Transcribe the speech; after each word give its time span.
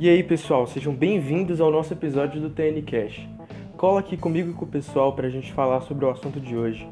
E 0.00 0.08
aí, 0.08 0.22
pessoal, 0.22 0.66
sejam 0.66 0.94
bem-vindos 0.94 1.60
ao 1.60 1.70
nosso 1.70 1.92
episódio 1.92 2.40
do 2.40 2.48
TN 2.48 2.80
Cash. 2.86 3.20
Cola 3.76 4.00
aqui 4.00 4.16
comigo 4.16 4.50
e 4.50 4.54
com 4.54 4.64
o 4.64 4.66
pessoal 4.66 5.14
para 5.14 5.26
a 5.26 5.30
gente 5.30 5.52
falar 5.52 5.82
sobre 5.82 6.06
o 6.06 6.08
assunto 6.08 6.40
de 6.40 6.56
hoje. 6.56 6.88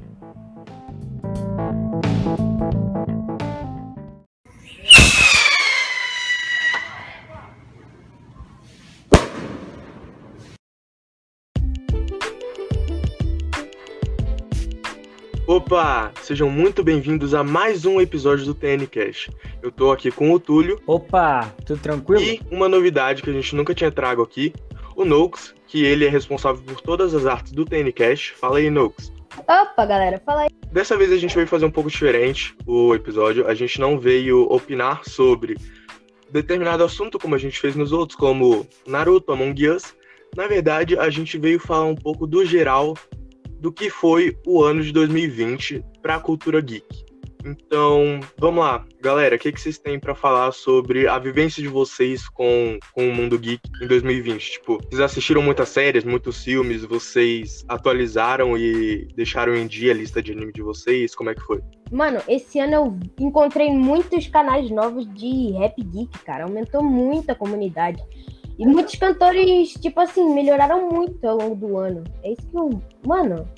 Opa! 15.71 16.11
Sejam 16.23 16.49
muito 16.49 16.83
bem-vindos 16.83 17.35
a 17.35 17.45
mais 17.45 17.85
um 17.85 18.01
episódio 18.01 18.47
do 18.47 18.55
TN 18.55 18.87
Cash. 18.91 19.29
Eu 19.63 19.71
tô 19.71 19.93
aqui 19.93 20.11
com 20.11 20.33
o 20.33 20.41
Túlio. 20.41 20.81
Opa, 20.87 21.55
tudo 21.67 21.79
tranquilo? 21.79 22.23
E 22.23 22.41
uma 22.51 22.71
novidade 22.71 23.23
que 23.23 23.29
a 23.29 23.33
gente 23.35 23.55
nunca 23.55 23.75
tinha 23.75 23.93
trago 23.93 24.23
aqui, 24.23 24.55
o 24.97 25.05
Nox, 25.05 25.55
que 25.67 25.85
ele 25.85 26.07
é 26.07 26.09
responsável 26.09 26.63
por 26.63 26.81
todas 26.81 27.15
as 27.15 27.27
artes 27.27 27.53
do 27.53 27.67
TN 27.67 27.93
Cash. 27.95 28.29
Fala 28.41 28.57
aí, 28.57 28.71
Nox. 28.71 29.13
Opa, 29.41 29.85
galera, 29.85 30.19
fala 30.25 30.45
aí. 30.45 30.49
Dessa 30.73 30.97
vez 30.97 31.13
a 31.13 31.19
gente 31.19 31.35
veio 31.35 31.47
fazer 31.47 31.67
um 31.67 31.71
pouco 31.71 31.91
diferente 31.91 32.57
o 32.67 32.95
episódio. 32.95 33.47
A 33.47 33.55
gente 33.55 33.79
não 33.79 33.99
veio 33.99 34.51
opinar 34.51 35.05
sobre 35.05 35.55
determinado 36.31 36.83
assunto 36.83 37.19
como 37.19 37.35
a 37.35 37.39
gente 37.39 37.61
fez 37.61 37.77
nos 37.77 37.93
outros, 37.93 38.19
como 38.19 38.67
Naruto, 38.87 39.33
Among 39.33 39.69
Us. 39.69 39.95
Na 40.35 40.47
verdade, 40.47 40.99
a 40.99 41.11
gente 41.11 41.37
veio 41.37 41.61
falar 41.61 41.85
um 41.85 41.95
pouco 41.95 42.27
do 42.27 42.43
geral 42.43 42.95
do 43.59 43.73
que 43.73 43.91
foi 43.91 44.37
o 44.47 44.63
ano 44.63 44.83
de 44.83 44.93
2020 44.93 45.85
para 46.03 46.17
a 46.17 46.21
cultura 46.21 46.61
geek. 46.61 47.09
Então, 47.45 48.21
vamos 48.37 48.65
lá, 48.65 48.85
galera, 49.01 49.37
o 49.37 49.39
que, 49.39 49.53
que 49.53 49.61
vocês 49.61 49.79
têm 49.79 49.99
para 49.99 50.15
falar 50.15 50.51
sobre 50.53 51.07
a 51.07 51.19
vivência 51.19 51.63
de 51.63 51.69
vocês 51.69 52.29
com, 52.29 52.79
com 52.93 53.09
o 53.09 53.15
mundo 53.15 53.39
geek 53.39 53.61
em 53.81 53.87
2020? 53.87 54.53
Tipo, 54.53 54.79
vocês 54.83 55.01
assistiram 55.01 55.41
muitas 55.41 55.69
séries, 55.69 56.05
muitos 56.05 56.43
filmes, 56.43 56.85
vocês 56.85 57.65
atualizaram 57.69 58.59
e 58.59 59.09
deixaram 59.15 59.55
em 59.55 59.67
dia 59.67 59.93
a 59.93 59.95
lista 59.95 60.23
de 60.23 60.33
anime 60.33 60.53
de 60.53 60.63
vocês? 60.63 61.15
Como 61.15 61.31
é 61.31 61.35
que 61.35 61.41
foi? 61.41 61.61
Mano, 61.91 62.21
esse 62.29 62.59
ano 62.59 62.75
eu 62.75 62.99
encontrei 63.21 63.71
muitos 63.71 64.27
canais 64.27 64.71
novos 64.71 65.09
de 65.15 65.53
rap 65.53 65.81
geek, 65.83 66.19
cara. 66.25 66.45
Aumentou 66.45 66.83
muito 66.83 67.31
a 67.31 67.35
comunidade. 67.35 68.03
E 68.59 68.67
muitos 68.67 68.97
cantores, 68.97 69.73
tipo 69.75 70.01
assim, 70.01 70.35
melhoraram 70.35 70.91
muito 70.91 71.25
ao 71.27 71.37
longo 71.37 71.55
do 71.55 71.77
ano. 71.79 72.03
É 72.25 72.33
isso 72.33 72.43
que 72.51 72.57
eu. 72.57 72.83
Mano, 73.07 73.49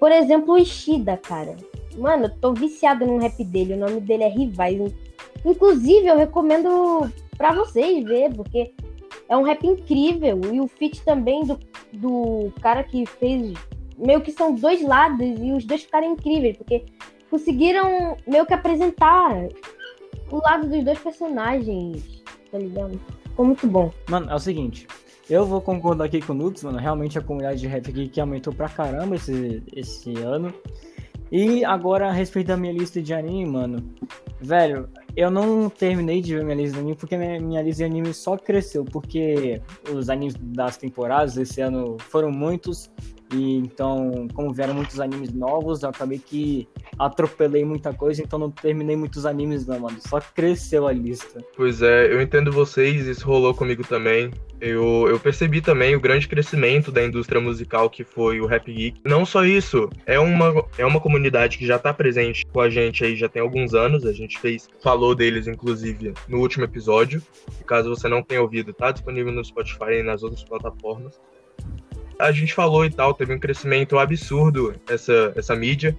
por 0.00 0.10
exemplo, 0.10 0.54
o 0.54 0.58
Ishida, 0.58 1.18
cara. 1.18 1.54
Mano, 1.96 2.24
eu 2.24 2.40
tô 2.40 2.54
viciado 2.54 3.04
num 3.04 3.18
rap 3.18 3.44
dele. 3.44 3.74
O 3.74 3.78
nome 3.78 4.00
dele 4.00 4.22
é 4.22 4.28
Rivais. 4.28 4.94
Inclusive, 5.44 6.06
eu 6.06 6.16
recomendo 6.16 7.12
pra 7.36 7.52
vocês 7.52 8.02
ver, 8.04 8.34
porque 8.34 8.72
é 9.28 9.36
um 9.36 9.42
rap 9.42 9.66
incrível. 9.66 10.40
E 10.50 10.60
o 10.60 10.66
feat 10.66 11.04
também 11.04 11.44
do, 11.44 11.58
do 11.92 12.52
cara 12.62 12.82
que 12.82 13.04
fez. 13.04 13.52
Meio 13.98 14.22
que 14.22 14.32
são 14.32 14.54
dois 14.54 14.80
lados 14.80 15.26
e 15.40 15.52
os 15.52 15.64
dois 15.64 15.82
ficaram 15.82 16.12
incríveis, 16.12 16.56
porque 16.56 16.86
conseguiram 17.28 18.16
meio 18.26 18.46
que 18.46 18.54
apresentar 18.54 19.48
o 20.30 20.36
lado 20.36 20.68
dos 20.68 20.84
dois 20.84 20.98
personagens, 21.00 22.22
tá 22.50 22.58
ligado? 22.58 22.98
Ficou 23.38 23.46
muito 23.46 23.68
bom. 23.68 23.92
Mano, 24.10 24.28
é 24.32 24.34
o 24.34 24.38
seguinte. 24.40 24.88
Eu 25.30 25.46
vou 25.46 25.60
concordar 25.60 26.06
aqui 26.06 26.20
com 26.20 26.32
o 26.32 26.34
Nux, 26.34 26.60
mano. 26.64 26.76
Realmente 26.76 27.20
a 27.20 27.22
comunidade 27.22 27.60
de 27.60 27.68
rap 27.68 27.88
aqui 27.88 28.08
que 28.08 28.20
aumentou 28.20 28.52
pra 28.52 28.68
caramba 28.68 29.14
esse, 29.14 29.62
esse 29.72 30.12
ano. 30.18 30.52
E 31.30 31.64
agora, 31.64 32.08
a 32.08 32.10
respeito 32.10 32.48
da 32.48 32.56
minha 32.56 32.72
lista 32.72 33.00
de 33.00 33.14
anime, 33.14 33.48
mano. 33.48 33.94
Velho, 34.40 34.88
eu 35.14 35.30
não 35.30 35.70
terminei 35.70 36.20
de 36.20 36.34
ver 36.34 36.44
minha 36.44 36.56
lista 36.56 36.72
de 36.72 36.80
anime 36.80 36.96
porque 36.96 37.16
minha, 37.16 37.38
minha 37.38 37.62
lista 37.62 37.84
de 37.84 37.84
anime 37.84 38.12
só 38.12 38.36
cresceu. 38.36 38.84
Porque 38.84 39.62
os 39.88 40.10
animes 40.10 40.34
das 40.40 40.76
temporadas 40.76 41.36
esse 41.36 41.60
ano 41.60 41.96
foram 42.08 42.32
muitos. 42.32 42.90
E 43.32 43.56
então, 43.56 44.26
como 44.32 44.52
vieram 44.52 44.74
muitos 44.74 45.00
animes 45.00 45.32
novos, 45.32 45.82
eu 45.82 45.90
acabei 45.90 46.18
que 46.18 46.66
atropelei 46.98 47.64
muita 47.64 47.92
coisa, 47.92 48.22
então 48.22 48.38
não 48.38 48.50
terminei 48.50 48.96
muitos 48.96 49.26
animes 49.26 49.66
não, 49.66 49.80
mano. 49.80 49.98
Só 50.00 50.20
cresceu 50.20 50.86
a 50.86 50.92
lista. 50.92 51.44
Pois 51.56 51.82
é, 51.82 52.12
eu 52.12 52.22
entendo 52.22 52.50
vocês, 52.50 53.06
isso 53.06 53.26
rolou 53.26 53.54
comigo 53.54 53.84
também. 53.86 54.30
Eu, 54.60 55.06
eu 55.08 55.20
percebi 55.20 55.60
também 55.60 55.94
o 55.94 56.00
grande 56.00 56.26
crescimento 56.26 56.90
da 56.90 57.04
indústria 57.04 57.40
musical 57.40 57.88
que 57.88 58.02
foi 58.02 58.40
o 58.40 58.46
Rap 58.46 58.72
Geek. 58.72 59.00
Não 59.04 59.24
só 59.24 59.44
isso, 59.44 59.88
é 60.06 60.18
uma, 60.18 60.64
é 60.76 60.84
uma 60.84 61.00
comunidade 61.00 61.58
que 61.58 61.66
já 61.66 61.78
tá 61.78 61.92
presente 61.92 62.44
com 62.46 62.60
a 62.60 62.68
gente 62.68 63.04
aí 63.04 63.14
já 63.14 63.28
tem 63.28 63.42
alguns 63.42 63.74
anos. 63.74 64.04
A 64.04 64.12
gente 64.12 64.38
fez, 64.40 64.68
falou 64.82 65.14
deles, 65.14 65.46
inclusive, 65.46 66.14
no 66.26 66.38
último 66.38 66.64
episódio. 66.64 67.22
Caso 67.66 67.90
você 67.90 68.08
não 68.08 68.22
tenha 68.22 68.42
ouvido, 68.42 68.72
tá 68.72 68.90
disponível 68.90 69.32
no 69.32 69.44
Spotify 69.44 70.00
e 70.00 70.02
nas 70.02 70.22
outras 70.22 70.42
plataformas 70.42 71.20
a 72.18 72.32
gente 72.32 72.52
falou 72.52 72.84
e 72.84 72.90
tal, 72.90 73.14
teve 73.14 73.32
um 73.32 73.38
crescimento 73.38 73.98
absurdo 73.98 74.74
essa, 74.88 75.32
essa 75.36 75.54
mídia. 75.54 75.96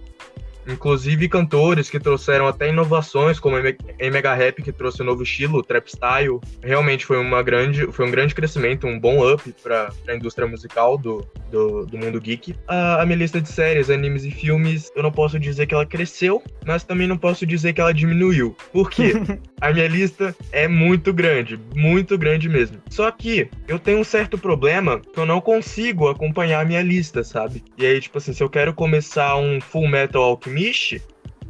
Inclusive 0.69 1.27
cantores 1.27 1.89
que 1.89 1.99
trouxeram 1.99 2.47
até 2.47 2.69
inovações, 2.69 3.39
como 3.39 3.57
a 3.57 3.61
Mega 3.61 4.33
Rap, 4.33 4.61
que 4.61 4.71
trouxe 4.71 5.01
um 5.01 5.05
novo 5.05 5.23
estilo, 5.23 5.63
trap 5.63 5.87
style. 5.87 6.39
Realmente 6.61 7.05
foi, 7.05 7.17
uma 7.17 7.41
grande, 7.41 7.91
foi 7.91 8.05
um 8.05 8.11
grande 8.11 8.35
crescimento, 8.35 8.87
um 8.87 8.99
bom 8.99 9.27
up 9.31 9.53
para 9.63 9.91
a 10.07 10.13
indústria 10.13 10.47
musical 10.47 10.97
do, 10.97 11.25
do, 11.51 11.85
do 11.85 11.97
mundo 11.97 12.19
geek. 12.21 12.55
A, 12.67 13.01
a, 13.01 13.05
minha 13.05 13.17
lista 13.17 13.41
de 13.41 13.49
séries, 13.49 13.89
animes 13.89 14.23
e 14.23 14.31
filmes, 14.31 14.91
eu 14.95 15.03
não 15.03 15.11
posso 15.11 15.39
dizer 15.39 15.65
que 15.65 15.73
ela 15.73 15.85
cresceu, 15.85 16.41
mas 16.65 16.83
também 16.83 17.07
não 17.07 17.17
posso 17.17 17.45
dizer 17.45 17.73
que 17.73 17.81
ela 17.81 17.93
diminuiu. 17.93 18.55
Por 18.71 18.89
quê? 18.89 19.13
a 19.59 19.71
minha 19.73 19.87
lista 19.87 20.35
é 20.51 20.67
muito 20.67 21.11
grande, 21.11 21.59
muito 21.75 22.17
grande 22.17 22.47
mesmo. 22.47 22.77
Só 22.89 23.09
que 23.11 23.49
eu 23.67 23.79
tenho 23.79 23.99
um 23.99 24.03
certo 24.03 24.37
problema 24.37 24.99
que 24.99 25.19
eu 25.19 25.25
não 25.25 25.41
consigo 25.41 26.07
acompanhar 26.07 26.61
a 26.61 26.65
minha 26.65 26.81
lista, 26.81 27.23
sabe? 27.23 27.63
E 27.77 27.85
aí, 27.85 27.99
tipo 27.99 28.17
assim, 28.17 28.33
se 28.33 28.43
eu 28.43 28.49
quero 28.49 28.73
começar 28.73 29.35
um 29.37 29.59
Full 29.59 29.87
Metal 29.87 30.37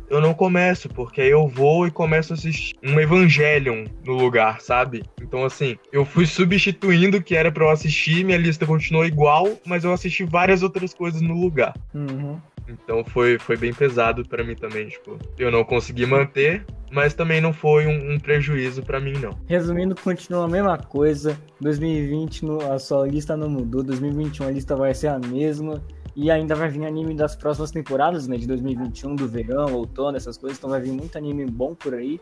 Eu 0.09 0.20
não 0.20 0.34
começo, 0.34 0.90
porque 0.90 1.22
aí 1.22 1.30
eu 1.30 1.47
vou 1.47 1.86
e 1.86 1.92
começo 1.92 2.34
a 2.34 2.36
assistir 2.36 2.75
um 2.84 3.00
Evangelion 3.00 3.86
no 4.03 4.14
lugar, 4.14 4.59
sabe? 4.59 5.03
Então, 5.22 5.46
assim, 5.46 5.78
eu 5.92 6.03
fui 6.03 6.25
substituindo 6.25 7.18
o 7.18 7.22
que 7.22 7.36
era 7.36 7.52
para 7.52 7.64
eu 7.64 7.70
assistir, 7.70 8.25
minha 8.25 8.38
lista 8.38 8.66
continuou 8.66 9.06
igual, 9.06 9.47
mas 9.66 9.84
eu 9.84 9.94
assisti 9.94 10.24
várias 10.24 10.64
outras 10.64 10.96
coisas 10.96 11.22
no 11.22 11.36
lugar. 11.36 11.75
Uhum. 11.94 12.40
Então 12.68 13.03
foi, 13.03 13.38
foi 13.40 13.58
bem 13.58 13.74
pesado 13.74 14.28
para 14.28 14.44
mim 14.44 14.56
também, 14.56 14.88
tipo, 14.88 15.18
eu 15.38 15.52
não 15.52 15.64
consegui 15.64 16.06
manter, 16.06 16.66
mas 16.91 17.14
também 17.14 17.41
não 17.41 17.52
foi 17.52 17.88
um, 17.88 18.14
um 18.14 18.20
prejuízo 18.20 18.84
para 18.84 19.00
mim, 19.00 19.14
não. 19.14 19.38
Resumindo, 19.47 19.96
continua 19.96 20.46
a 20.46 20.47
mesma 20.47 20.78
coisa. 20.78 21.38
2020 21.62 22.46
no, 22.46 22.72
a 22.72 22.80
sua 22.80 23.08
lista 23.08 23.36
não 23.36 23.50
mudou, 23.50 23.84
2021 23.84 24.47
a 24.47 24.52
lista 24.52 24.76
vai 24.76 24.94
ser 24.94 25.08
a 25.08 25.20
mesma. 25.20 25.84
E 26.22 26.30
ainda 26.30 26.53
vai 26.53 26.68
vir 26.68 26.85
anime 26.85 27.16
das 27.16 27.34
próximas 27.34 27.72
temporadas, 27.72 28.28
né? 28.28 28.35
De 28.35 28.46
2021, 28.46 29.16
do 29.16 29.25
verão, 29.25 29.74
outono, 29.74 30.18
essas 30.18 30.38
coisas. 30.38 30.57
Então 30.57 30.69
vai 30.69 30.81
vir 30.81 30.91
muito 30.91 31.18
anime 31.18 31.46
bom 31.46 31.74
por 31.74 31.94
aí. 31.94 32.19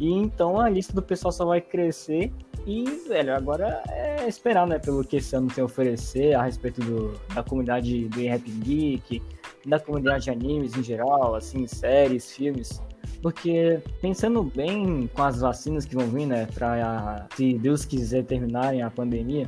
E 0.00 0.12
então 0.12 0.58
a 0.58 0.68
lista 0.68 0.92
do 0.92 1.00
pessoal 1.00 1.30
só 1.30 1.44
vai 1.44 1.60
crescer. 1.60 2.32
E, 2.66 2.82
velho, 3.06 3.32
agora 3.32 3.84
é 3.88 4.26
esperar, 4.26 4.66
né? 4.66 4.80
Pelo 4.80 5.04
que 5.04 5.18
esse 5.18 5.36
ano 5.36 5.46
tem 5.46 5.62
a 5.62 5.64
oferecer 5.64 6.34
a 6.34 6.42
respeito 6.42 6.80
do, 6.80 7.20
da 7.32 7.44
comunidade 7.44 8.08
do 8.08 8.20
Rap 8.20 8.50
Geek, 8.50 9.22
da 9.64 9.78
comunidade 9.78 10.24
de 10.24 10.30
animes 10.30 10.76
em 10.76 10.82
geral, 10.82 11.36
assim, 11.36 11.68
séries, 11.68 12.32
filmes. 12.32 12.82
Porque 13.22 13.80
pensando 14.00 14.42
bem 14.42 15.08
com 15.14 15.22
as 15.22 15.40
vacinas 15.40 15.84
que 15.84 15.94
vão 15.94 16.08
vir, 16.08 16.26
né? 16.26 16.48
Pra, 16.52 17.28
se 17.36 17.54
Deus 17.54 17.84
quiser 17.84 18.24
terminarem 18.24 18.82
a 18.82 18.90
pandemia, 18.90 19.46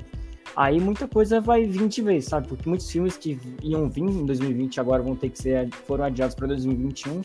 aí 0.56 0.80
muita 0.80 1.08
coisa 1.08 1.40
vai 1.40 1.64
vir 1.64 1.88
de 1.88 2.02
vez, 2.02 2.26
sabe? 2.26 2.48
Porque 2.48 2.68
muitos 2.68 2.90
filmes 2.90 3.16
que 3.16 3.38
iam 3.62 3.88
vir 3.88 4.02
em 4.02 4.26
2020 4.26 4.80
agora 4.80 5.02
vão 5.02 5.16
ter 5.16 5.30
que 5.30 5.38
ser 5.38 5.68
foram 5.86 6.04
adiados 6.04 6.34
para 6.34 6.46
2021. 6.46 7.22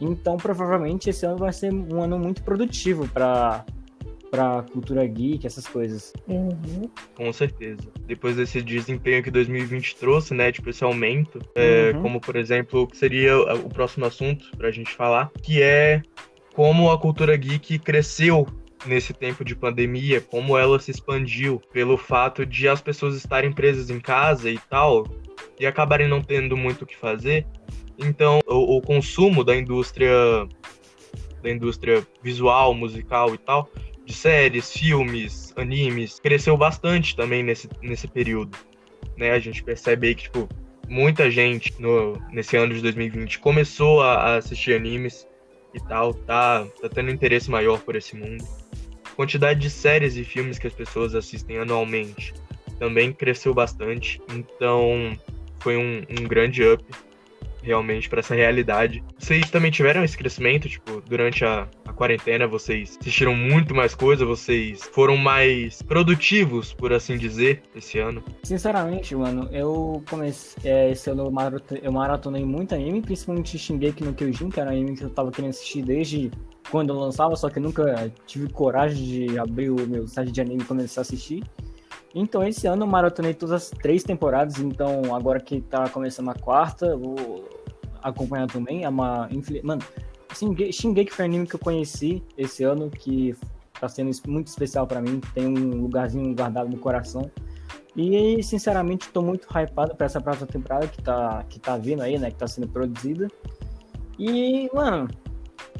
Então, 0.00 0.36
provavelmente 0.36 1.08
esse 1.08 1.24
ano 1.24 1.38
vai 1.38 1.52
ser 1.52 1.72
um 1.72 2.02
ano 2.02 2.18
muito 2.18 2.42
produtivo 2.42 3.08
para 3.08 3.64
para 4.30 4.64
cultura 4.64 5.06
geek, 5.06 5.46
essas 5.46 5.66
coisas. 5.66 6.12
Uhum. 6.26 6.90
Com 7.14 7.32
certeza. 7.32 7.80
Depois 8.06 8.36
desse 8.36 8.60
desempenho 8.60 9.22
que 9.22 9.30
2020 9.30 9.96
trouxe, 9.96 10.34
né, 10.34 10.50
tipo 10.50 10.68
esse 10.68 10.82
aumento, 10.82 11.38
é, 11.54 11.92
uhum. 11.94 12.02
como 12.02 12.20
por 12.20 12.36
exemplo, 12.36 12.82
o 12.82 12.86
que 12.86 12.96
seria 12.96 13.38
o 13.38 13.68
próximo 13.68 14.04
assunto 14.04 14.50
para 14.56 14.68
a 14.68 14.70
gente 14.70 14.90
falar, 14.90 15.30
que 15.42 15.62
é 15.62 16.02
como 16.54 16.90
a 16.90 16.98
cultura 16.98 17.36
geek 17.36 17.78
cresceu 17.78 18.46
nesse 18.86 19.12
tempo 19.12 19.44
de 19.44 19.54
pandemia, 19.54 20.20
como 20.20 20.56
ela 20.56 20.78
se 20.78 20.90
expandiu 20.90 21.60
pelo 21.72 21.96
fato 21.96 22.46
de 22.46 22.68
as 22.68 22.80
pessoas 22.80 23.16
estarem 23.16 23.52
presas 23.52 23.90
em 23.90 24.00
casa 24.00 24.50
e 24.50 24.58
tal, 24.70 25.06
e 25.58 25.66
acabarem 25.66 26.08
não 26.08 26.20
tendo 26.20 26.56
muito 26.56 26.82
o 26.82 26.86
que 26.86 26.96
fazer. 26.96 27.46
Então, 27.98 28.40
o, 28.46 28.76
o 28.76 28.82
consumo 28.82 29.42
da 29.42 29.56
indústria 29.56 30.46
da 31.42 31.50
indústria 31.50 32.04
visual, 32.22 32.74
musical 32.74 33.34
e 33.34 33.38
tal, 33.38 33.70
de 34.04 34.12
séries, 34.12 34.72
filmes, 34.72 35.52
animes, 35.56 36.18
cresceu 36.18 36.56
bastante 36.56 37.14
também 37.14 37.42
nesse, 37.42 37.68
nesse 37.82 38.08
período. 38.08 38.56
Né? 39.16 39.30
A 39.30 39.38
gente 39.38 39.62
percebe 39.62 40.08
aí 40.08 40.14
que, 40.14 40.24
tipo, 40.24 40.48
muita 40.88 41.30
gente 41.30 41.74
no, 41.80 42.20
nesse 42.30 42.56
ano 42.56 42.74
de 42.74 42.80
2020 42.82 43.38
começou 43.38 44.02
a, 44.02 44.14
a 44.14 44.36
assistir 44.36 44.74
animes 44.74 45.26
e 45.74 45.80
tal, 45.80 46.14
tá, 46.14 46.66
tá 46.80 46.88
tendo 46.88 47.10
interesse 47.10 47.50
maior 47.50 47.80
por 47.80 47.96
esse 47.96 48.16
mundo. 48.16 48.44
Quantidade 49.16 49.58
de 49.58 49.70
séries 49.70 50.16
e 50.16 50.22
filmes 50.22 50.58
que 50.58 50.66
as 50.66 50.74
pessoas 50.74 51.14
assistem 51.14 51.58
anualmente 51.58 52.34
também 52.78 53.12
cresceu 53.12 53.54
bastante. 53.54 54.20
Então, 54.32 55.16
foi 55.60 55.76
um, 55.76 56.02
um 56.10 56.24
grande 56.28 56.62
up 56.62 56.84
realmente 57.62 58.08
para 58.08 58.20
essa 58.20 58.34
realidade. 58.34 59.02
Vocês 59.18 59.50
também 59.50 59.72
tiveram 59.72 60.04
esse 60.04 60.16
crescimento, 60.16 60.68
tipo, 60.68 61.00
durante 61.00 61.44
a, 61.44 61.66
a 61.84 61.92
quarentena, 61.92 62.46
vocês 62.46 62.96
assistiram 63.00 63.34
muito 63.34 63.74
mais 63.74 63.92
coisa, 63.92 64.24
vocês 64.24 64.84
foram 64.92 65.16
mais 65.16 65.82
produtivos, 65.82 66.72
por 66.72 66.92
assim 66.92 67.18
dizer, 67.18 67.62
esse 67.74 67.98
ano? 67.98 68.22
Sinceramente, 68.44 69.16
mano, 69.16 69.48
eu 69.50 70.00
comecei, 70.08 70.70
é, 70.70 70.92
esse 70.92 71.10
ano 71.10 71.32
eu 71.82 71.92
maratonei 71.92 72.44
muito 72.44 72.72
anime, 72.72 73.02
principalmente 73.02 73.58
Shingeki 73.58 74.04
no 74.04 74.14
Kyojin, 74.14 74.48
que 74.48 74.60
era 74.60 74.70
um 74.70 74.72
anime 74.72 74.96
que 74.96 75.02
eu 75.02 75.10
tava 75.10 75.32
querendo 75.32 75.50
assistir 75.50 75.82
desde 75.82 76.30
quando 76.70 76.90
eu 76.90 76.98
lançava, 76.98 77.36
só 77.36 77.48
que 77.48 77.60
nunca 77.60 78.10
tive 78.26 78.48
coragem 78.48 79.04
de 79.04 79.38
abrir 79.38 79.70
o 79.70 79.86
meu 79.86 80.06
site 80.06 80.32
de 80.32 80.40
anime 80.40 80.62
e 80.62 80.66
começar 80.66 81.00
a 81.00 81.02
assistir. 81.02 81.42
Então, 82.14 82.42
esse 82.42 82.66
ano 82.66 82.84
eu 82.84 82.86
maratonei 82.86 83.34
todas 83.34 83.52
as 83.52 83.70
três 83.70 84.02
temporadas, 84.02 84.58
então 84.58 85.14
agora 85.14 85.38
que 85.38 85.60
tá 85.60 85.88
começando 85.88 86.30
a 86.30 86.34
quarta, 86.34 86.96
vou 86.96 87.48
acompanhar 88.02 88.46
também. 88.46 88.84
É 88.84 88.88
uma. 88.88 89.28
Mano, 89.62 89.82
Shingeki 90.32 91.12
foi 91.12 91.24
um 91.24 91.28
anime 91.28 91.46
que 91.46 91.54
eu 91.54 91.60
conheci 91.60 92.22
esse 92.36 92.64
ano, 92.64 92.90
que 92.90 93.34
tá 93.78 93.88
sendo 93.88 94.10
muito 94.26 94.46
especial 94.46 94.86
para 94.86 95.00
mim, 95.00 95.20
tem 95.34 95.46
um 95.46 95.82
lugarzinho 95.82 96.34
guardado 96.34 96.70
no 96.70 96.78
coração. 96.78 97.30
E, 97.94 98.42
sinceramente, 98.42 99.08
tô 99.08 99.22
muito 99.22 99.46
hypado 99.50 99.94
pra 99.94 100.06
essa 100.06 100.20
próxima 100.20 100.46
temporada 100.46 100.86
que 100.86 101.02
tá, 101.02 101.44
que 101.48 101.58
tá 101.58 101.78
vindo 101.78 102.02
aí, 102.02 102.18
né? 102.18 102.30
Que 102.30 102.36
tá 102.36 102.46
sendo 102.46 102.68
produzida. 102.68 103.28
E, 104.18 104.70
mano, 104.74 105.08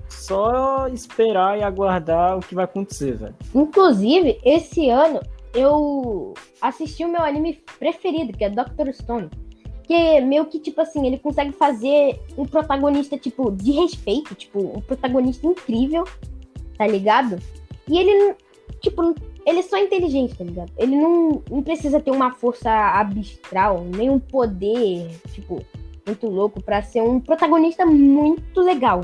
só 0.08 0.88
esperar 0.88 1.58
e 1.58 1.62
aguardar 1.62 2.38
o 2.38 2.40
que 2.40 2.54
vai 2.54 2.64
acontecer, 2.64 3.16
velho. 3.16 3.34
Inclusive, 3.54 4.38
esse 4.44 4.88
ano 4.88 5.20
eu 5.54 6.34
assisti 6.60 7.04
o 7.04 7.08
meu 7.08 7.22
anime 7.22 7.62
preferido, 7.78 8.36
que 8.36 8.44
é 8.44 8.50
Doctor 8.50 8.92
Stone. 8.92 9.30
Que 9.84 10.20
meio 10.20 10.46
que, 10.46 10.58
tipo 10.58 10.80
assim, 10.80 11.06
ele 11.06 11.18
consegue 11.18 11.52
fazer 11.52 12.20
um 12.36 12.44
protagonista, 12.44 13.16
tipo, 13.16 13.50
de 13.52 13.70
respeito, 13.70 14.34
tipo, 14.34 14.58
um 14.60 14.80
protagonista 14.80 15.46
incrível, 15.46 16.04
tá 16.76 16.86
ligado? 16.86 17.38
E 17.88 17.98
ele, 17.98 18.34
tipo, 18.80 19.14
ele 19.46 19.60
é 19.60 19.62
só 19.62 19.78
inteligente, 19.78 20.36
tá 20.36 20.44
ligado? 20.44 20.72
Ele 20.76 20.96
não, 20.96 21.42
não 21.48 21.62
precisa 21.62 22.00
ter 22.00 22.10
uma 22.10 22.32
força 22.32 22.68
abstral, 22.68 23.84
nem 23.84 24.10
um 24.10 24.18
poder, 24.18 25.08
tipo, 25.32 25.64
muito 26.04 26.26
louco 26.28 26.60
para 26.62 26.82
ser 26.82 27.02
um 27.02 27.20
protagonista 27.20 27.86
muito 27.86 28.60
legal, 28.60 29.02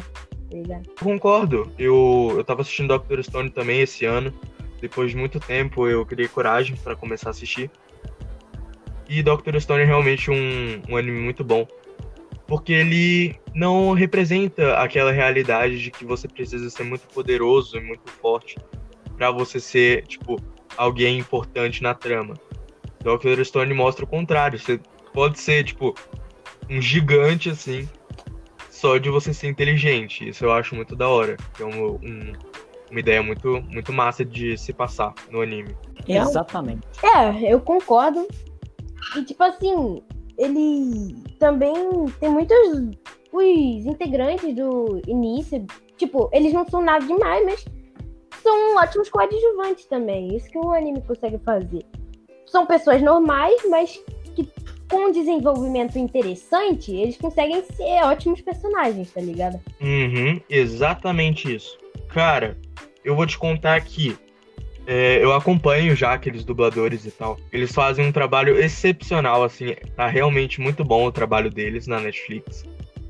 ligado? 0.56 0.88
Concordo. 1.00 1.72
Eu, 1.78 2.34
eu 2.36 2.44
tava 2.44 2.62
assistindo 2.62 2.88
Doctor 2.88 3.22
Stone 3.22 3.50
também 3.50 3.80
esse 3.80 4.04
ano. 4.04 4.32
Depois 4.80 5.10
de 5.10 5.16
muito 5.16 5.38
tempo, 5.38 5.86
eu 5.86 6.04
criei 6.04 6.28
coragem 6.28 6.76
para 6.76 6.96
começar 6.96 7.28
a 7.28 7.30
assistir. 7.30 7.70
E 9.08 9.22
Doctor 9.22 9.60
Stone 9.60 9.82
é 9.82 9.84
realmente 9.84 10.30
um, 10.30 10.82
um 10.88 10.96
anime 10.96 11.20
muito 11.20 11.44
bom. 11.44 11.66
Porque 12.46 12.72
ele 12.72 13.36
não 13.54 13.92
representa 13.92 14.74
aquela 14.74 15.12
realidade 15.12 15.82
de 15.82 15.90
que 15.90 16.04
você 16.04 16.26
precisa 16.26 16.68
ser 16.68 16.82
muito 16.82 17.06
poderoso 17.08 17.76
e 17.76 17.80
muito 17.80 18.10
forte 18.10 18.56
para 19.16 19.30
você 19.30 19.60
ser, 19.60 20.06
tipo, 20.06 20.40
alguém 20.76 21.18
importante 21.18 21.82
na 21.82 21.94
trama. 21.94 22.34
Doctor 23.02 23.44
Stone 23.44 23.72
mostra 23.72 24.04
o 24.04 24.08
contrário. 24.08 24.58
Você 24.58 24.80
pode 25.12 25.38
ser, 25.38 25.64
tipo, 25.64 25.94
um 26.68 26.80
gigante, 26.80 27.50
assim, 27.50 27.88
só 28.72 28.96
de 28.96 29.10
você 29.10 29.34
ser 29.34 29.48
inteligente. 29.48 30.26
Isso 30.26 30.44
eu 30.46 30.50
acho 30.50 30.74
muito 30.74 30.96
da 30.96 31.06
hora. 31.06 31.36
É 31.60 31.64
um, 31.64 31.90
um, 31.92 32.32
uma 32.90 32.98
ideia 32.98 33.22
muito, 33.22 33.62
muito 33.70 33.92
massa 33.92 34.24
de 34.24 34.56
se 34.56 34.72
passar 34.72 35.14
no 35.30 35.42
anime. 35.42 35.76
Exatamente. 36.08 36.86
É, 37.04 37.52
eu 37.52 37.60
concordo. 37.60 38.26
E 39.14 39.24
tipo 39.24 39.42
assim, 39.44 40.02
ele 40.38 41.14
também 41.38 41.74
tem 42.18 42.30
muitos 42.30 42.56
os 43.30 43.86
integrantes 43.86 44.54
do 44.54 45.00
início, 45.06 45.64
tipo, 45.96 46.28
eles 46.32 46.52
não 46.52 46.68
são 46.68 46.82
nada 46.82 47.06
demais, 47.06 47.44
mas 47.46 47.64
são 48.42 48.76
ótimos 48.76 49.08
coadjuvantes 49.08 49.86
também. 49.86 50.34
Isso 50.36 50.50
que 50.50 50.58
o 50.58 50.72
anime 50.72 51.00
consegue 51.02 51.38
fazer. 51.38 51.84
São 52.46 52.66
pessoas 52.66 53.00
normais, 53.00 53.62
mas 53.70 53.98
com 54.92 55.08
um 55.08 55.10
desenvolvimento 55.10 55.98
interessante, 55.98 56.94
eles 56.94 57.16
conseguem 57.16 57.64
ser 57.64 58.04
ótimos 58.04 58.42
personagens, 58.42 59.10
tá 59.10 59.22
ligado? 59.22 59.58
Uhum, 59.80 60.38
exatamente 60.50 61.54
isso. 61.54 61.78
Cara, 62.10 62.58
eu 63.02 63.16
vou 63.16 63.26
te 63.26 63.38
contar 63.38 63.80
que 63.80 64.14
é, 64.86 65.18
eu 65.24 65.32
acompanho 65.32 65.96
já 65.96 66.12
aqueles 66.12 66.44
dubladores 66.44 67.06
e 67.06 67.10
tal. 67.10 67.38
Eles 67.50 67.72
fazem 67.72 68.04
um 68.04 68.12
trabalho 68.12 68.58
excepcional, 68.58 69.42
assim. 69.42 69.74
Tá 69.96 70.08
realmente 70.08 70.60
muito 70.60 70.84
bom 70.84 71.06
o 71.06 71.12
trabalho 71.12 71.50
deles 71.50 71.86
na 71.86 71.98
Netflix. 71.98 72.62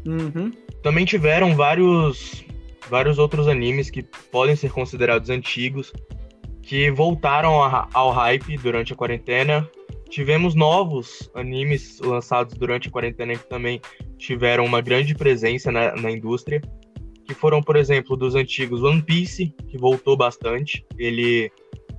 Uhum. 0.06 0.52
Também 0.84 1.04
tiveram 1.04 1.56
vários, 1.56 2.44
vários 2.88 3.18
outros 3.18 3.48
animes 3.48 3.90
que 3.90 4.04
podem 4.30 4.54
ser 4.54 4.70
considerados 4.70 5.30
antigos, 5.30 5.92
que 6.62 6.92
voltaram 6.92 7.54
ao 7.92 8.10
hype 8.12 8.56
durante 8.58 8.92
a 8.92 8.96
quarentena. 8.96 9.68
Tivemos 10.12 10.54
novos 10.54 11.30
animes 11.34 11.98
lançados 11.98 12.54
durante 12.54 12.88
a 12.88 12.90
quarentena 12.90 13.34
que 13.34 13.48
também 13.48 13.80
tiveram 14.18 14.62
uma 14.62 14.82
grande 14.82 15.14
presença 15.14 15.72
na, 15.72 15.96
na 15.96 16.10
indústria 16.10 16.60
que 17.24 17.32
foram, 17.32 17.62
por 17.62 17.76
exemplo, 17.76 18.14
dos 18.14 18.34
antigos 18.34 18.82
One 18.82 19.00
Piece, 19.00 19.54
que 19.68 19.78
voltou 19.78 20.14
bastante. 20.14 20.84
Ele 20.98 21.50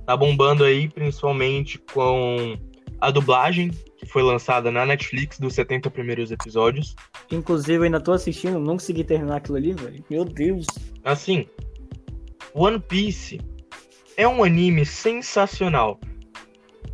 tá 0.06 0.16
bombando 0.16 0.62
aí, 0.62 0.88
principalmente 0.88 1.76
com 1.92 2.56
a 3.00 3.10
dublagem, 3.10 3.72
que 3.96 4.06
foi 4.06 4.22
lançada 4.22 4.70
na 4.70 4.86
Netflix 4.86 5.40
dos 5.40 5.52
70 5.54 5.90
primeiros 5.90 6.30
episódios. 6.30 6.94
Inclusive, 7.32 7.78
eu 7.78 7.82
ainda 7.82 8.00
tô 8.00 8.12
assistindo, 8.12 8.60
não 8.60 8.74
consegui 8.74 9.02
terminar 9.02 9.38
aquilo 9.38 9.56
ali, 9.56 9.72
velho. 9.72 10.04
Meu 10.08 10.24
Deus. 10.24 10.66
Assim, 11.02 11.48
One 12.54 12.78
Piece 12.78 13.40
é 14.16 14.28
um 14.28 14.44
anime 14.44 14.86
sensacional. 14.86 15.98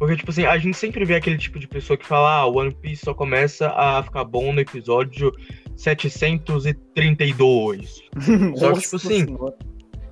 Porque, 0.01 0.17
tipo 0.17 0.31
assim, 0.31 0.47
a 0.47 0.57
gente 0.57 0.79
sempre 0.79 1.05
vê 1.05 1.17
aquele 1.17 1.37
tipo 1.37 1.59
de 1.59 1.69
pessoa 1.69 1.95
que 1.95 2.07
fala, 2.07 2.37
ah, 2.37 2.47
One 2.47 2.73
Piece 2.73 3.05
só 3.05 3.13
começa 3.13 3.69
a 3.69 4.03
ficar 4.03 4.25
bom 4.25 4.51
no 4.51 4.59
episódio 4.59 5.31
732. 5.77 8.01
Só 8.57 8.73
que, 8.73 8.81
tipo 8.81 8.97
assim, 8.97 9.27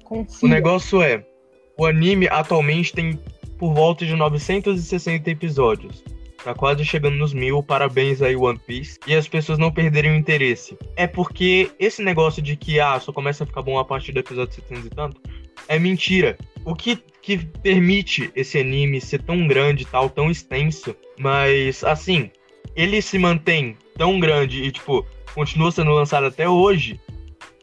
Confia. 0.04 0.38
o 0.42 0.46
negócio 0.46 1.00
é, 1.00 1.26
o 1.78 1.86
anime 1.86 2.28
atualmente 2.28 2.92
tem 2.92 3.18
por 3.56 3.72
volta 3.72 4.04
de 4.04 4.14
960 4.14 5.30
episódios. 5.30 6.04
Tá 6.42 6.54
quase 6.54 6.84
chegando 6.84 7.16
nos 7.16 7.34
mil, 7.34 7.62
parabéns 7.62 8.22
aí 8.22 8.36
One 8.36 8.58
Piece. 8.58 8.98
E 9.06 9.14
as 9.14 9.26
pessoas 9.26 9.58
não 9.58 9.72
perderem 9.72 10.12
o 10.12 10.14
interesse. 10.14 10.78
É 10.96 11.06
porque 11.06 11.70
esse 11.78 12.02
negócio 12.02 12.40
de 12.40 12.56
que, 12.56 12.78
ah, 12.78 12.98
só 13.00 13.12
começa 13.12 13.44
a 13.44 13.46
ficar 13.46 13.62
bom 13.62 13.78
a 13.78 13.84
partir 13.84 14.12
do 14.12 14.20
episódio 14.20 14.54
700 14.54 14.86
e 14.86 14.90
tanto, 14.90 15.20
é 15.66 15.78
mentira. 15.78 16.38
O 16.64 16.74
que, 16.74 16.96
que 17.20 17.38
permite 17.38 18.30
esse 18.36 18.58
anime 18.58 19.00
ser 19.00 19.22
tão 19.22 19.46
grande 19.46 19.84
tal, 19.84 20.08
tão 20.08 20.30
extenso, 20.30 20.94
mas, 21.18 21.82
assim, 21.82 22.30
ele 22.76 23.02
se 23.02 23.18
mantém 23.18 23.76
tão 23.96 24.20
grande 24.20 24.62
e, 24.62 24.70
tipo, 24.70 25.04
continua 25.34 25.72
sendo 25.72 25.90
lançado 25.90 26.26
até 26.26 26.48
hoje, 26.48 27.00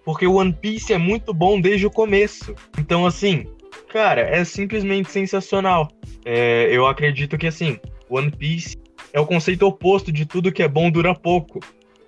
porque 0.03 0.27
o 0.27 0.35
One 0.35 0.53
Piece 0.53 0.93
é 0.93 0.97
muito 0.97 1.33
bom 1.33 1.59
desde 1.59 1.87
o 1.87 1.91
começo. 1.91 2.53
Então, 2.77 3.05
assim, 3.05 3.47
cara, 3.89 4.21
é 4.21 4.43
simplesmente 4.43 5.09
sensacional. 5.09 5.89
É, 6.25 6.67
eu 6.69 6.85
acredito 6.85 7.37
que, 7.37 7.47
assim, 7.47 7.79
One 8.09 8.31
Piece 8.31 8.75
é 9.13 9.19
o 9.19 9.25
conceito 9.25 9.65
oposto 9.65 10.11
de 10.11 10.25
tudo 10.25 10.51
que 10.51 10.63
é 10.63 10.67
bom 10.67 10.89
dura 10.91 11.13
pouco. 11.15 11.59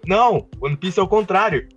Não, 0.06 0.48
One 0.62 0.77
Piece 0.77 1.00
é 1.00 1.04
o 1.04 1.08
contrário. 1.08 1.68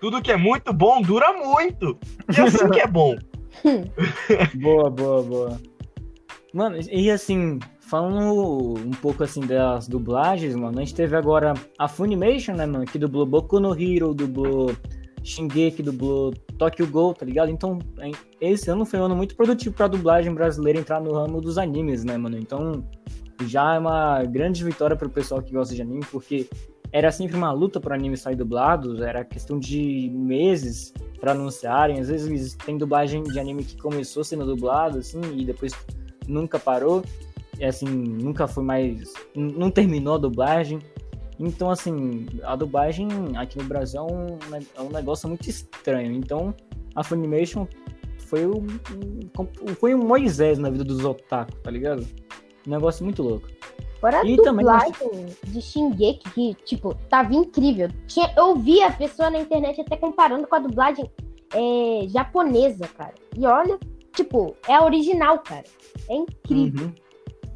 Tudo 0.00 0.20
que 0.20 0.32
é 0.32 0.36
muito 0.36 0.72
bom 0.72 1.00
dura 1.00 1.32
muito. 1.32 1.98
E 2.36 2.40
é 2.40 2.44
assim 2.44 2.68
que 2.70 2.80
é 2.80 2.86
bom. 2.86 3.16
boa, 4.60 4.90
boa, 4.90 5.22
boa. 5.22 5.60
Mano, 6.52 6.76
e 6.90 7.10
assim, 7.10 7.58
Falando 7.92 8.78
um 8.78 8.90
pouco 9.02 9.22
assim 9.22 9.42
das 9.42 9.86
dublagens, 9.86 10.56
mano, 10.56 10.78
a 10.78 10.80
gente 10.80 10.94
teve 10.94 11.14
agora 11.14 11.52
a 11.78 11.86
Funimation, 11.86 12.54
né, 12.54 12.64
mano, 12.64 12.86
que 12.86 12.98
dublou 12.98 13.26
Boku 13.26 13.60
no 13.60 13.78
Hero, 13.78 14.14
dublou 14.14 14.74
Shingeki, 15.22 15.82
dublou 15.82 16.32
Tokyo 16.56 16.86
Ghoul, 16.86 17.12
tá 17.12 17.26
ligado? 17.26 17.50
Então, 17.50 17.78
esse 18.40 18.70
ano 18.70 18.86
foi 18.86 18.98
um 18.98 19.04
ano 19.04 19.14
muito 19.14 19.36
produtivo 19.36 19.74
pra 19.74 19.88
dublagem 19.88 20.32
brasileira 20.32 20.78
entrar 20.78 21.02
no 21.02 21.12
ramo 21.12 21.38
dos 21.38 21.58
animes, 21.58 22.02
né, 22.02 22.16
mano? 22.16 22.38
Então, 22.38 22.82
já 23.46 23.74
é 23.74 23.78
uma 23.78 24.22
grande 24.24 24.64
vitória 24.64 24.96
pro 24.96 25.08
pessoal 25.10 25.42
que 25.42 25.52
gosta 25.52 25.74
de 25.74 25.82
anime, 25.82 26.04
porque 26.10 26.48
era 26.92 27.10
sempre 27.10 27.36
uma 27.36 27.52
luta 27.52 27.80
para 27.80 27.94
anime 27.94 28.16
sair 28.16 28.36
dublados, 28.36 29.00
era 29.00 29.24
questão 29.24 29.58
de 29.58 30.10
meses 30.12 30.92
para 31.20 31.32
anunciarem. 31.32 32.00
Às 32.00 32.08
vezes 32.08 32.54
tem 32.54 32.76
dublagem 32.76 33.22
de 33.22 33.38
anime 33.38 33.64
que 33.64 33.76
começou 33.76 34.22
sendo 34.22 34.44
dublado, 34.44 34.98
assim, 34.98 35.20
e 35.34 35.44
depois 35.44 35.72
nunca 36.26 36.58
parou 36.58 37.02
é 37.58 37.68
assim, 37.68 37.86
nunca 37.86 38.46
foi 38.46 38.64
mais. 38.64 39.12
Não 39.34 39.70
terminou 39.70 40.14
a 40.14 40.18
dublagem. 40.18 40.78
Então, 41.38 41.70
assim, 41.70 42.26
a 42.42 42.54
dublagem 42.56 43.08
aqui 43.36 43.58
no 43.58 43.64
Brasil 43.64 44.00
é 44.00 44.02
um, 44.02 44.38
é 44.76 44.80
um 44.80 44.90
negócio 44.90 45.28
muito 45.28 45.48
estranho. 45.48 46.12
Então, 46.12 46.54
a 46.94 47.02
Funimation 47.02 47.66
foi 48.18 48.46
um, 48.46 48.66
foi 49.78 49.94
um 49.94 50.04
Moisés 50.04 50.58
na 50.58 50.70
vida 50.70 50.84
dos 50.84 51.04
otaku, 51.04 51.54
tá 51.56 51.70
ligado? 51.70 52.06
Um 52.66 52.70
negócio 52.70 53.04
muito 53.04 53.22
louco. 53.22 53.48
Fora 54.00 54.24
E 54.26 54.34
a 54.34 54.42
também 54.42 54.64
dublagem 54.64 54.92
de 55.44 55.60
Shingeki, 55.62 56.30
que, 56.30 56.54
tipo, 56.64 56.94
tava 57.08 57.32
incrível. 57.34 57.88
Tinha, 58.06 58.32
eu 58.36 58.56
vi 58.56 58.82
a 58.82 58.90
pessoa 58.90 59.30
na 59.30 59.38
internet 59.40 59.80
até 59.80 59.96
comparando 59.96 60.46
com 60.46 60.56
a 60.56 60.58
dublagem 60.58 61.08
é, 61.54 62.06
japonesa, 62.08 62.88
cara. 62.88 63.14
E 63.36 63.46
olha, 63.46 63.78
tipo, 64.14 64.56
é 64.66 64.74
a 64.74 64.84
original, 64.84 65.38
cara. 65.38 65.64
É 66.08 66.14
incrível. 66.16 66.86
Uhum. 66.86 66.92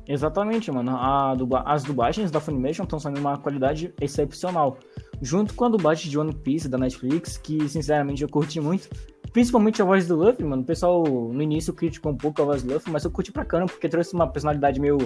Exatamente, 0.08 0.70
mano. 0.70 0.92
Dubla- 1.36 1.64
As 1.66 1.82
dublagens 1.82 2.30
da 2.30 2.38
Funimation 2.38 2.84
estão 2.84 3.00
sendo 3.00 3.18
uma 3.18 3.36
qualidade 3.38 3.92
excepcional. 4.00 4.78
Junto 5.20 5.52
com 5.54 5.64
a 5.64 5.68
dublagem 5.68 6.08
de 6.08 6.16
One 6.16 6.32
Piece 6.32 6.68
da 6.68 6.78
Netflix, 6.78 7.36
que 7.38 7.68
sinceramente 7.68 8.22
eu 8.22 8.28
curti 8.28 8.60
muito. 8.60 8.88
Principalmente 9.36 9.82
a 9.82 9.84
voz 9.84 10.08
do 10.08 10.16
Luffy, 10.16 10.42
mano. 10.42 10.62
O 10.62 10.64
pessoal 10.64 11.04
no 11.04 11.42
início 11.42 11.70
criticou 11.74 12.10
um 12.10 12.16
pouco 12.16 12.40
a 12.40 12.44
voz 12.46 12.62
do 12.62 12.72
Luffy, 12.72 12.90
mas 12.90 13.04
eu 13.04 13.10
curti 13.10 13.30
pra 13.30 13.44
caramba, 13.44 13.70
porque 13.70 13.86
trouxe 13.86 14.14
uma 14.14 14.26
personalidade 14.26 14.80
meio 14.80 14.96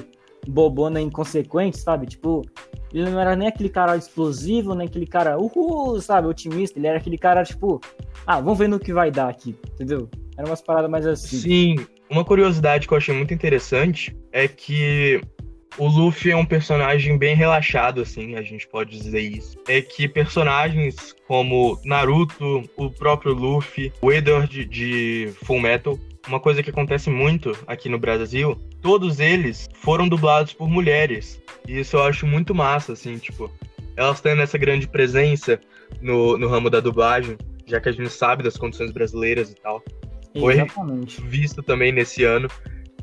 bobona 0.46 1.00
inconsequente, 1.00 1.76
sabe? 1.78 2.06
Tipo, 2.06 2.42
ele 2.94 3.10
não 3.10 3.18
era 3.18 3.34
nem 3.34 3.48
aquele 3.48 3.68
cara 3.68 3.96
explosivo, 3.96 4.72
nem 4.72 4.86
aquele 4.86 5.04
cara, 5.04 5.36
uhul, 5.36 6.00
sabe? 6.00 6.28
Otimista. 6.28 6.78
Ele 6.78 6.86
era 6.86 6.98
aquele 6.98 7.18
cara, 7.18 7.42
tipo, 7.42 7.80
ah, 8.24 8.40
vamos 8.40 8.56
ver 8.56 8.68
no 8.68 8.78
que 8.78 8.92
vai 8.92 9.10
dar 9.10 9.28
aqui, 9.28 9.56
entendeu? 9.72 10.08
Era 10.38 10.46
umas 10.46 10.62
paradas 10.62 10.88
mais 10.88 11.04
assim. 11.08 11.36
Sim, 11.36 11.76
uma 12.08 12.24
curiosidade 12.24 12.86
que 12.86 12.94
eu 12.94 12.98
achei 12.98 13.12
muito 13.12 13.34
interessante 13.34 14.16
é 14.30 14.46
que 14.46 15.20
o 15.78 15.86
Luffy 15.86 16.30
é 16.30 16.36
um 16.36 16.44
personagem 16.44 17.16
bem 17.16 17.34
relaxado, 17.34 18.00
assim, 18.00 18.34
a 18.36 18.42
gente 18.42 18.66
pode 18.66 18.98
dizer 18.98 19.20
isso. 19.20 19.56
É 19.68 19.80
que 19.80 20.08
personagens 20.08 21.14
como 21.26 21.80
Naruto, 21.84 22.68
o 22.76 22.90
próprio 22.90 23.32
Luffy, 23.32 23.92
o 24.00 24.12
Edward 24.12 24.64
de 24.64 25.32
Full 25.44 25.60
Metal, 25.60 25.98
uma 26.28 26.40
coisa 26.40 26.62
que 26.62 26.70
acontece 26.70 27.08
muito 27.08 27.56
aqui 27.66 27.88
no 27.88 27.98
Brasil, 27.98 28.56
todos 28.82 29.20
eles 29.20 29.68
foram 29.74 30.08
dublados 30.08 30.52
por 30.52 30.68
mulheres. 30.68 31.40
E 31.66 31.80
isso 31.80 31.96
eu 31.96 32.02
acho 32.02 32.26
muito 32.26 32.54
massa, 32.54 32.92
assim, 32.92 33.16
tipo, 33.18 33.50
elas 33.96 34.20
tendo 34.20 34.42
essa 34.42 34.58
grande 34.58 34.86
presença 34.86 35.60
no, 36.00 36.36
no 36.36 36.48
ramo 36.48 36.68
da 36.68 36.80
dublagem, 36.80 37.36
já 37.66 37.80
que 37.80 37.88
a 37.88 37.92
gente 37.92 38.10
sabe 38.10 38.42
das 38.42 38.56
condições 38.56 38.90
brasileiras 38.90 39.50
e 39.50 39.54
tal 39.54 39.82
Foi? 40.38 40.54
Exatamente. 40.54 41.20
visto 41.22 41.62
também 41.62 41.92
nesse 41.92 42.24
ano. 42.24 42.48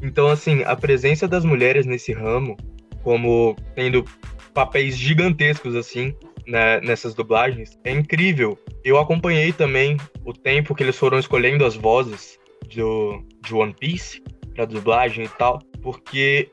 Então, 0.01 0.27
assim, 0.27 0.63
a 0.63 0.75
presença 0.75 1.27
das 1.27 1.43
mulheres 1.43 1.85
nesse 1.85 2.13
ramo, 2.13 2.55
como 3.03 3.55
tendo 3.75 4.05
papéis 4.53 4.97
gigantescos, 4.97 5.75
assim, 5.75 6.15
né, 6.47 6.79
nessas 6.81 7.13
dublagens, 7.13 7.77
é 7.83 7.91
incrível. 7.91 8.57
Eu 8.83 8.97
acompanhei 8.97 9.51
também 9.51 9.97
o 10.23 10.33
tempo 10.33 10.73
que 10.73 10.83
eles 10.83 10.97
foram 10.97 11.19
escolhendo 11.19 11.65
as 11.65 11.75
vozes 11.75 12.39
do, 12.73 13.23
de 13.43 13.53
One 13.53 13.73
Piece 13.73 14.21
pra 14.53 14.65
dublagem 14.65 15.25
e 15.25 15.29
tal, 15.29 15.59
porque 15.81 16.49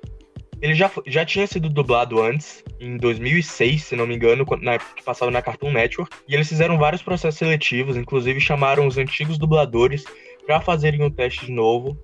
ele 0.60 0.74
já, 0.74 0.90
já 1.06 1.24
tinha 1.24 1.46
sido 1.46 1.68
dublado 1.68 2.20
antes, 2.20 2.64
em 2.80 2.96
2006, 2.96 3.84
se 3.84 3.96
não 3.96 4.06
me 4.06 4.14
engano, 4.14 4.44
na 4.60 4.74
época 4.74 4.94
que 4.96 5.02
passava 5.02 5.30
na 5.30 5.42
Cartoon 5.42 5.72
Network, 5.72 6.14
e 6.28 6.34
eles 6.34 6.48
fizeram 6.48 6.78
vários 6.78 7.02
processos 7.02 7.38
seletivos, 7.38 7.96
inclusive 7.96 8.40
chamaram 8.40 8.86
os 8.86 8.98
antigos 8.98 9.38
dubladores 9.38 10.04
para 10.46 10.60
fazerem 10.60 11.02
um 11.02 11.10
teste 11.10 11.46
de 11.46 11.52
novo, 11.52 11.98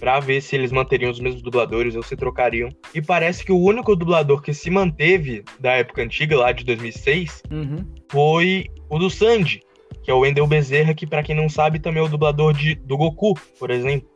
para 0.00 0.20
ver 0.20 0.40
se 0.40 0.54
eles 0.56 0.72
manteriam 0.72 1.10
os 1.10 1.20
mesmos 1.20 1.42
dubladores 1.42 1.94
ou 1.96 2.02
se 2.02 2.16
trocariam. 2.16 2.68
E 2.94 3.00
parece 3.00 3.44
que 3.44 3.52
o 3.52 3.58
único 3.58 3.94
dublador 3.96 4.42
que 4.42 4.52
se 4.52 4.70
manteve 4.70 5.44
da 5.60 5.72
época 5.72 6.02
antiga, 6.02 6.36
lá 6.36 6.52
de 6.52 6.64
2006, 6.64 7.42
Uhum. 7.50 7.84
foi 8.10 8.66
o 8.90 8.98
do 8.98 9.08
Sanji, 9.10 9.62
que 10.02 10.10
é 10.10 10.14
o 10.14 10.20
Wendel 10.20 10.46
Bezerra, 10.46 10.94
que 10.94 11.06
para 11.06 11.22
quem 11.22 11.34
não 11.34 11.48
sabe 11.48 11.78
também 11.78 12.02
é 12.02 12.06
o 12.06 12.08
dublador 12.08 12.52
de, 12.52 12.74
do 12.74 12.96
Goku, 12.96 13.34
por 13.58 13.70
exemplo. 13.70 14.08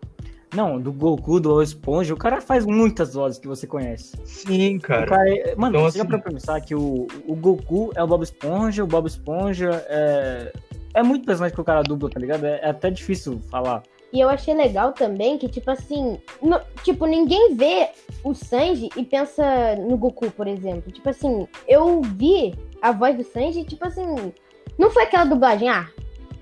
Não, 0.53 0.81
do 0.81 0.93
Goku, 0.93 1.39
do 1.39 1.63
Esponja, 1.63 2.13
o 2.13 2.17
cara 2.17 2.41
faz 2.41 2.67
muitas 2.67 3.15
vozes 3.15 3.39
que 3.39 3.47
você 3.47 3.69
conhece. 3.69 4.17
Sim, 4.25 4.81
cara. 4.81 5.07
cara 5.07 5.31
é- 5.31 5.55
Mano, 5.55 5.77
Então, 5.79 5.89
você 5.91 5.99
já 5.99 6.03
assim- 6.05 6.11
pra 6.11 6.19
pensar 6.19 6.61
que 6.61 6.75
o, 6.75 7.07
o 7.25 7.37
Goku 7.37 7.93
é 7.95 8.03
o 8.03 8.07
Bob 8.07 8.25
Esponja, 8.25 8.83
o 8.83 8.87
Bob 8.87 9.07
Esponja 9.07 9.85
é. 9.89 10.53
É 10.93 11.05
muito 11.05 11.25
personagem 11.25 11.55
que 11.55 11.61
o 11.61 11.65
cara 11.65 11.83
dubla, 11.83 12.11
tá 12.11 12.19
ligado? 12.19 12.45
É, 12.45 12.59
é 12.65 12.69
até 12.71 12.91
difícil 12.91 13.41
falar. 13.49 13.81
E 14.13 14.19
eu 14.21 14.29
achei 14.29 14.55
legal 14.55 14.93
também 14.93 15.39
que, 15.39 15.49
tipo 15.49 15.71
assim, 15.71 16.19
no- 16.43 16.61
tipo, 16.83 17.07
ninguém 17.07 17.55
vê 17.55 17.89
o 18.25 18.35
Sanji 18.35 18.89
e 18.97 19.05
pensa 19.05 19.77
no 19.77 19.97
Goku, 19.97 20.31
por 20.33 20.47
exemplo. 20.49 20.91
Tipo 20.91 21.09
assim, 21.11 21.47
eu 21.69 22.01
vi 22.03 22.55
a 22.83 22.91
voz 22.93 23.17
do 23.17 23.23
Sanji, 23.25 23.65
tipo 23.65 23.87
assim, 23.87 24.33
não 24.77 24.91
foi 24.91 25.05
aquela 25.05 25.25
dublagem, 25.25 25.69
ah, 25.69 25.89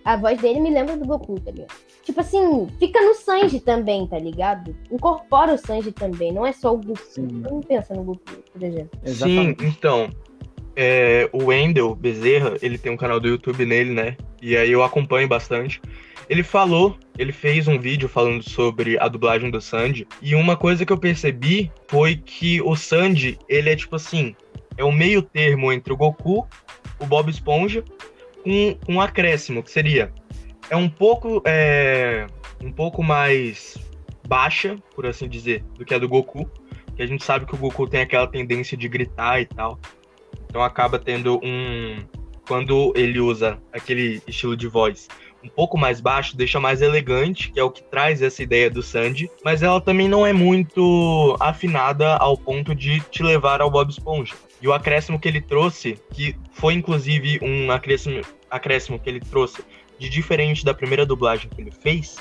a 0.04 0.16
voz 0.16 0.38
dele 0.40 0.60
me 0.60 0.70
lembra 0.70 0.96
do 0.96 1.04
Goku, 1.06 1.38
tá 1.40 1.50
ligado? 1.50 1.75
Tipo 2.02 2.20
assim, 2.22 2.66
fica 2.78 3.02
no 3.02 3.12
Sanji 3.14 3.60
também, 3.60 4.06
tá 4.06 4.18
ligado? 4.18 4.75
Incorpora 4.90 5.52
o 5.52 5.58
Sanji 5.58 5.92
também, 5.92 6.32
não 6.32 6.46
é 6.46 6.52
só 6.52 6.72
o 6.72 6.78
Goku. 6.78 6.96
Sim. 7.10 7.26
Não 7.26 7.60
pensa 7.60 7.92
no 7.94 8.02
Goku, 8.02 8.22
por 8.50 8.62
exemplo. 8.62 8.98
Sim, 9.04 9.54
então. 9.60 10.10
É, 10.80 11.28
o 11.32 11.47
Wendel 11.47 11.92
Bezerra, 11.97 12.56
ele 12.62 12.78
tem 12.78 12.92
um 12.92 12.97
canal 12.97 13.18
do 13.18 13.26
YouTube 13.26 13.66
nele, 13.66 13.90
né? 13.90 14.16
E 14.40 14.56
aí 14.56 14.70
eu 14.70 14.85
acompanho 14.85 15.26
bastante. 15.26 15.82
Ele 16.30 16.44
falou, 16.44 16.97
ele 17.18 17.32
fez 17.32 17.66
um 17.66 17.80
vídeo 17.80 18.08
falando 18.08 18.49
sobre 18.49 18.97
a 18.97 19.08
dublagem 19.08 19.50
do 19.50 19.61
Sandy. 19.61 20.06
E 20.23 20.37
uma 20.37 20.56
coisa 20.56 20.87
que 20.87 20.92
eu 20.92 20.99
percebi 20.99 21.73
foi 21.88 22.14
que 22.14 22.62
o 22.62 22.76
Sandy, 22.76 23.37
ele 23.49 23.70
é 23.70 23.75
tipo 23.75 23.97
assim, 23.97 24.37
é 24.76 24.85
o 24.85 24.92
meio 24.92 25.20
termo 25.20 25.73
entre 25.73 25.92
o 25.92 25.97
Goku, 25.97 26.47
o 27.00 27.06
Bob 27.06 27.28
Esponja, 27.28 27.82
com 28.44 28.78
com 28.87 28.94
um 28.94 29.00
acréscimo, 29.00 29.64
que 29.64 29.73
seria. 29.73 30.12
É 30.70 30.76
um 30.76 30.88
pouco. 30.88 31.42
É, 31.44 32.25
um 32.62 32.70
pouco 32.70 33.02
mais 33.02 33.76
baixa, 34.28 34.76
por 34.94 35.06
assim 35.06 35.28
dizer, 35.28 35.64
do 35.76 35.85
que 35.85 35.92
a 35.92 35.99
do 35.99 36.08
Goku. 36.08 36.49
Que 36.94 37.02
a 37.02 37.06
gente 37.06 37.25
sabe 37.25 37.47
que 37.47 37.54
o 37.54 37.58
Goku 37.58 37.88
tem 37.88 38.00
aquela 38.00 38.28
tendência 38.28 38.76
de 38.76 38.88
gritar 38.88 39.40
e 39.40 39.47
tal. 39.47 39.78
Então 40.49 40.62
acaba 40.62 40.99
tendo 40.99 41.40
um. 41.43 41.97
Quando 42.47 42.95
ele 42.97 43.21
usa 43.21 43.59
aquele 43.73 44.23
estilo 44.26 44.57
de 44.57 44.67
voz 44.67 45.07
um 45.43 45.49
pouco 45.49 45.78
mais 45.78 46.00
baixo, 46.00 46.37
deixa 46.37 46.59
mais 46.59 46.83
elegante, 46.83 47.50
que 47.50 47.61
é 47.61 47.62
o 47.62 47.71
que 47.71 47.83
traz 47.83 48.23
essa 48.23 48.43
ideia 48.43 48.71
do 48.71 48.83
Sandy, 48.83 49.31
mas 49.45 49.62
ela 49.62 49.81
também 49.81 50.09
não 50.09 50.26
é 50.26 50.33
muito 50.33 51.37
afinada 51.38 52.17
ao 52.17 52.37
ponto 52.37 52.75
de 52.75 53.00
te 53.00 53.23
levar 53.23 53.61
ao 53.61 53.71
Bob 53.71 53.90
Esponja. 53.90 54.35
E 54.61 54.67
o 54.67 54.73
acréscimo 54.73 55.19
que 55.19 55.28
ele 55.28 55.40
trouxe, 55.40 55.99
que 56.12 56.35
foi 56.52 56.75
inclusive 56.75 57.38
um 57.43 57.71
acréscimo, 57.71 58.21
acréscimo 58.50 58.99
que 58.99 59.09
ele 59.09 59.21
trouxe 59.21 59.62
de 59.99 60.09
diferente 60.09 60.64
da 60.64 60.75
primeira 60.75 61.07
dublagem 61.07 61.49
que 61.49 61.61
ele 61.61 61.71
fez, 61.71 62.17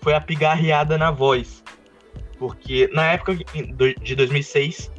foi 0.00 0.14
a 0.14 0.20
pigarreada 0.20 0.96
na 0.96 1.10
voz. 1.10 1.62
Porque 2.38 2.88
na 2.92 3.12
época 3.12 3.36
de 4.02 4.14
2006, 4.14 4.90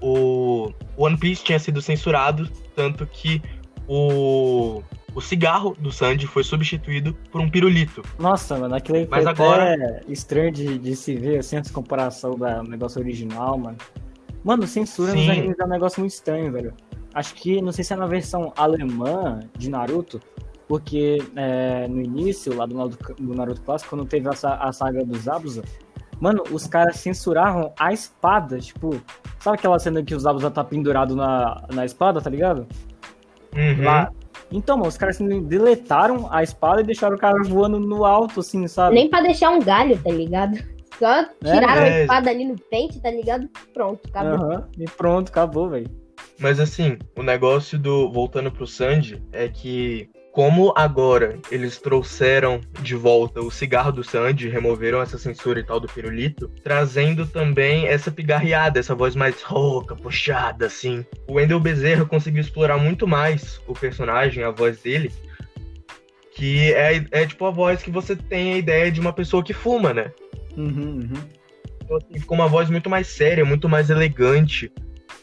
o 0.00 0.72
One 0.96 1.16
Piece 1.16 1.42
tinha 1.44 1.58
sido 1.58 1.80
censurado, 1.82 2.48
tanto 2.74 3.06
que 3.06 3.42
o, 3.86 4.82
o 5.14 5.20
cigarro 5.20 5.76
do 5.78 5.90
Sandy 5.90 6.26
foi 6.26 6.44
substituído 6.44 7.14
por 7.30 7.40
um 7.40 7.48
pirulito. 7.50 8.02
Nossa, 8.18 8.58
mano, 8.58 8.74
aquilo 8.74 8.98
aí 8.98 9.06
foi 9.06 9.24
agora- 9.26 9.74
até 9.74 10.00
estranho 10.08 10.52
de, 10.52 10.78
de 10.78 10.94
se 10.96 11.16
ver, 11.16 11.38
assim, 11.38 11.56
essa 11.56 11.72
comparação 11.72 12.34
do 12.34 12.62
negócio 12.70 13.00
original, 13.00 13.56
mano. 13.58 13.76
Mano, 14.44 14.66
censura 14.66 15.14
nos 15.14 15.28
animes 15.28 15.58
é 15.58 15.64
um 15.64 15.68
negócio 15.68 16.00
muito 16.00 16.12
estranho, 16.12 16.52
velho. 16.52 16.72
Acho 17.12 17.34
que, 17.34 17.60
não 17.60 17.72
sei 17.72 17.82
se 17.82 17.92
é 17.92 17.96
na 17.96 18.06
versão 18.06 18.52
alemã 18.56 19.40
de 19.56 19.68
Naruto, 19.70 20.20
porque 20.68 21.18
é, 21.34 21.88
no 21.88 22.00
início, 22.02 22.54
lá 22.54 22.66
do 22.66 22.74
do 22.88 23.34
Naruto 23.34 23.62
Clássico, 23.62 23.90
quando 23.90 24.04
teve 24.06 24.28
a, 24.28 24.32
a 24.32 24.72
saga 24.72 25.04
dos 25.04 25.22
Zabuza, 25.22 25.64
mano, 26.20 26.42
os 26.50 26.66
caras 26.66 26.96
censuravam 26.96 27.72
a 27.78 27.92
espada, 27.92 28.58
tipo... 28.58 29.00
Sabe 29.40 29.56
aquela 29.56 29.78
cena 29.78 30.02
que 30.02 30.14
o 30.14 30.20
Zabuza 30.20 30.50
tá 30.50 30.64
pendurado 30.64 31.14
na, 31.14 31.62
na 31.72 31.84
espada, 31.84 32.20
tá 32.20 32.28
ligado? 32.28 32.66
Uhum. 33.54 33.84
Lá. 33.84 34.10
Então, 34.50 34.76
mano, 34.76 34.88
os 34.88 34.96
caras 34.96 35.16
assim, 35.16 35.42
deletaram 35.42 36.26
a 36.30 36.42
espada 36.42 36.80
e 36.80 36.84
deixaram 36.84 37.16
o 37.16 37.18
cara 37.18 37.42
voando 37.44 37.78
no 37.78 38.04
alto, 38.04 38.40
assim, 38.40 38.66
sabe? 38.66 38.94
Nem 38.94 39.08
pra 39.08 39.20
deixar 39.20 39.50
um 39.50 39.60
galho, 39.60 39.98
tá 40.02 40.10
ligado? 40.10 40.58
Só 40.98 41.24
tiraram 41.44 41.82
É. 41.82 42.00
a 42.00 42.00
espada 42.02 42.30
ali 42.30 42.44
no 42.44 42.58
pente, 42.58 43.00
tá 43.00 43.10
ligado? 43.10 43.48
Pronto, 43.72 44.00
acabou. 44.08 44.52
Aham, 44.52 44.68
e 44.78 44.84
pronto, 44.84 45.28
acabou, 45.28 45.68
velho. 45.68 45.88
Mas 46.40 46.58
assim, 46.58 46.98
o 47.16 47.22
negócio 47.22 47.78
do. 47.78 48.10
Voltando 48.10 48.50
pro 48.50 48.66
Sandy, 48.66 49.22
é 49.32 49.48
que. 49.48 50.10
Como 50.38 50.72
agora 50.76 51.36
eles 51.50 51.78
trouxeram 51.78 52.60
de 52.80 52.94
volta 52.94 53.40
o 53.40 53.50
cigarro 53.50 53.90
do 53.90 54.04
Sandy, 54.04 54.48
removeram 54.48 55.02
essa 55.02 55.18
censura 55.18 55.58
e 55.58 55.64
tal 55.64 55.80
do 55.80 55.88
pirulito, 55.88 56.48
trazendo 56.62 57.26
também 57.26 57.88
essa 57.88 58.08
pigarreada, 58.08 58.78
essa 58.78 58.94
voz 58.94 59.16
mais 59.16 59.42
rouca, 59.42 59.96
puxada, 59.96 60.66
assim. 60.66 61.04
O 61.26 61.32
Wendel 61.32 61.58
Bezerra 61.58 62.04
conseguiu 62.04 62.40
explorar 62.40 62.78
muito 62.78 63.04
mais 63.04 63.60
o 63.66 63.74
personagem, 63.74 64.44
a 64.44 64.52
voz 64.52 64.80
dele, 64.80 65.10
que 66.36 66.72
é, 66.72 67.04
é 67.10 67.26
tipo 67.26 67.44
a 67.44 67.50
voz 67.50 67.82
que 67.82 67.90
você 67.90 68.14
tem 68.14 68.52
a 68.52 68.58
ideia 68.58 68.92
de 68.92 69.00
uma 69.00 69.12
pessoa 69.12 69.42
que 69.42 69.52
fuma, 69.52 69.92
né? 69.92 70.12
Uhum, 70.56 71.00
uhum. 71.00 71.22
Então, 71.82 71.96
assim, 71.96 72.20
ficou 72.20 72.36
uma 72.36 72.46
voz 72.46 72.70
muito 72.70 72.88
mais 72.88 73.08
séria, 73.08 73.44
muito 73.44 73.68
mais 73.68 73.90
elegante, 73.90 74.70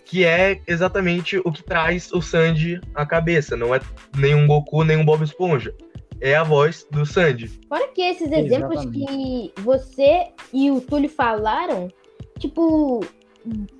que 0.06 0.24
é 0.24 0.62
exatamente 0.68 1.38
o 1.44 1.52
que 1.52 1.64
traz 1.64 2.12
o 2.14 2.22
Sandy 2.22 2.80
à 2.94 3.06
cabeça. 3.06 3.58
Não 3.58 3.74
é 3.74 3.80
nem 4.16 4.36
um 4.36 4.48
Goku, 4.48 4.84
nem 4.84 4.98
um 4.98 5.06
Bob 5.06 5.24
Esponja. 5.24 5.74
é 6.22 6.36
a 6.36 6.44
voz 6.44 6.88
do 6.90 7.06
Sandy. 7.06 7.48
Fora 7.68 7.88
que 7.90 8.02
esses 8.02 8.32
exemplos 8.32 8.80
Exatamente. 8.80 9.06
que 9.08 9.62
você 9.62 10.28
e 10.54 10.72
o 10.72 10.80
Túlio 10.80 11.10
falaram, 11.10 11.90
tipo, 12.40 13.02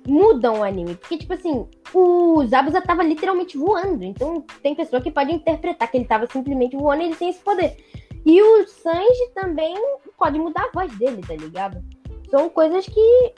mudam 0.06 0.60
o 0.60 0.62
anime. 0.62 0.96
Porque, 0.96 1.18
tipo 1.18 1.32
assim, 1.32 1.66
o 1.94 2.44
Zabuza 2.46 2.80
tava 2.82 3.02
literalmente 3.02 3.56
voando. 3.56 4.04
Então, 4.04 4.44
tem 4.62 4.74
pessoa 4.74 5.00
que 5.00 5.10
pode 5.10 5.32
interpretar 5.32 5.90
que 5.90 5.96
ele 5.96 6.04
tava 6.04 6.26
simplesmente 6.26 6.76
voando 6.76 7.02
e 7.02 7.06
ele 7.06 7.16
tem 7.16 7.30
esse 7.30 7.40
poder. 7.40 7.76
E 8.24 8.42
o 8.42 8.66
Sanji 8.66 9.30
também 9.34 9.74
pode 10.18 10.38
mudar 10.38 10.64
a 10.64 10.70
voz 10.72 10.92
dele, 10.98 11.22
tá 11.26 11.34
ligado? 11.34 11.82
São 12.30 12.48
coisas 12.48 12.86
que 12.86 13.32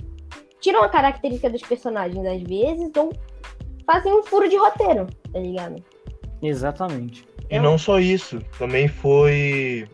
tiram 0.61 0.83
a 0.83 0.88
característica 0.88 1.50
dos 1.50 1.62
personagens 1.62 2.25
às 2.27 2.43
vezes 2.43 2.91
ou 2.97 3.12
fazem 3.87 4.12
um 4.12 4.23
furo 4.23 4.49
de 4.49 4.57
roteiro, 4.57 5.07
tá 5.33 5.38
ligado? 5.38 5.83
Exatamente. 6.43 7.25
E 7.50 7.59
não 7.59 7.79
só 7.79 7.99
isso, 7.99 8.41
também 8.59 8.88
foi 8.88 9.88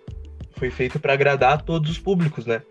foi 0.57 0.71
feito 0.71 0.99
para 0.99 1.13
agradar 1.13 1.55
a 1.55 1.59
todos 1.59 1.91
os 1.91 1.99
públicos, 1.99 2.47
né? 2.47 2.63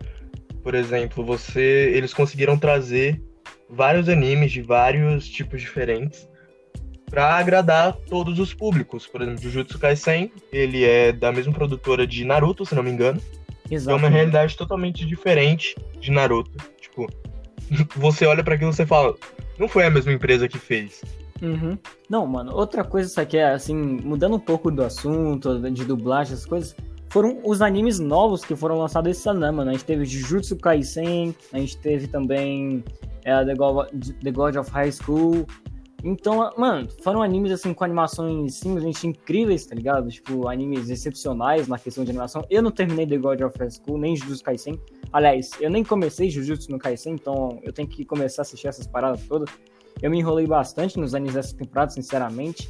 Por 0.62 0.74
exemplo, 0.74 1.24
você 1.24 1.92
eles 1.94 2.14
conseguiram 2.14 2.58
trazer 2.58 3.22
vários 3.68 4.08
animes 4.08 4.52
de 4.52 4.62
vários 4.62 5.28
tipos 5.28 5.60
diferentes 5.60 6.28
para 7.10 7.36
agradar 7.36 7.94
todos 8.08 8.38
os 8.38 8.52
públicos. 8.52 9.06
Por 9.06 9.22
exemplo, 9.22 9.42
Jujutsu 9.42 9.78
Kaisen, 9.78 10.32
ele 10.52 10.84
é 10.84 11.12
da 11.12 11.30
mesma 11.30 11.52
produtora 11.52 12.06
de 12.06 12.24
Naruto, 12.24 12.66
se 12.66 12.74
não 12.74 12.82
me 12.82 12.90
engano. 12.90 13.20
É 13.70 13.94
uma 13.94 14.08
realidade 14.08 14.56
totalmente 14.56 15.06
diferente 15.06 15.74
de 15.98 16.10
Naruto. 16.10 16.58
Tipo, 16.80 17.06
você 17.96 18.26
olha 18.26 18.42
para 18.42 18.54
aquilo 18.54 18.70
e 18.70 18.74
você 18.74 18.86
fala, 18.86 19.14
não 19.58 19.68
foi 19.68 19.84
a 19.84 19.90
mesma 19.90 20.12
empresa 20.12 20.48
que 20.48 20.58
fez. 20.58 21.02
Uhum. 21.42 21.78
Não, 22.08 22.26
mano, 22.26 22.54
outra 22.54 22.84
coisa 22.84 23.08
só 23.08 23.24
que 23.24 23.36
é, 23.36 23.52
assim, 23.52 23.74
mudando 23.74 24.36
um 24.36 24.40
pouco 24.40 24.70
do 24.70 24.82
assunto, 24.82 25.58
de 25.70 25.84
dublagem, 25.84 26.32
essas 26.32 26.46
coisas, 26.46 26.76
foram 27.10 27.38
os 27.44 27.62
animes 27.62 27.98
novos 27.98 28.44
que 28.44 28.56
foram 28.56 28.78
lançados 28.78 29.10
esse 29.10 29.28
ano, 29.28 29.40
né, 29.40 29.50
mano? 29.50 29.70
A 29.70 29.72
gente 29.72 29.84
teve 29.84 30.04
Jujutsu 30.04 30.56
Kaisen, 30.56 31.34
a 31.52 31.58
gente 31.58 31.76
teve 31.78 32.08
também 32.08 32.82
é, 33.24 33.44
The, 33.44 33.54
God, 33.54 33.88
The 34.22 34.30
God 34.30 34.56
of 34.56 34.70
High 34.70 34.92
School. 34.92 35.46
Então, 36.04 36.52
mano, 36.58 36.86
foram 37.02 37.22
animes, 37.22 37.50
assim, 37.50 37.72
com 37.72 37.82
animações 37.82 38.56
simplesmente 38.56 39.06
incríveis, 39.06 39.64
tá 39.64 39.74
ligado? 39.74 40.10
Tipo, 40.10 40.48
animes 40.48 40.90
excepcionais 40.90 41.66
na 41.66 41.78
questão 41.78 42.04
de 42.04 42.10
animação. 42.10 42.44
Eu 42.50 42.62
não 42.62 42.70
terminei 42.70 43.06
The 43.06 43.16
God 43.16 43.40
of 43.40 43.58
High 43.58 43.70
School, 43.70 43.96
nem 43.96 44.14
Jujutsu 44.14 44.44
Kaisen. 44.44 44.78
Aliás, 45.10 45.52
eu 45.60 45.70
nem 45.70 45.82
comecei 45.82 46.28
Jujutsu 46.28 46.70
no 46.70 46.78
Kaisen, 46.78 47.14
então 47.14 47.58
eu 47.62 47.72
tenho 47.72 47.88
que 47.88 48.04
começar 48.04 48.42
a 48.42 48.44
assistir 48.44 48.68
essas 48.68 48.86
paradas 48.86 49.26
todas. 49.26 49.48
Eu 50.02 50.10
me 50.10 50.18
enrolei 50.18 50.46
bastante 50.46 50.98
nos 50.98 51.14
animes 51.14 51.34
dessa 51.34 51.56
temporada, 51.56 51.90
sinceramente. 51.90 52.68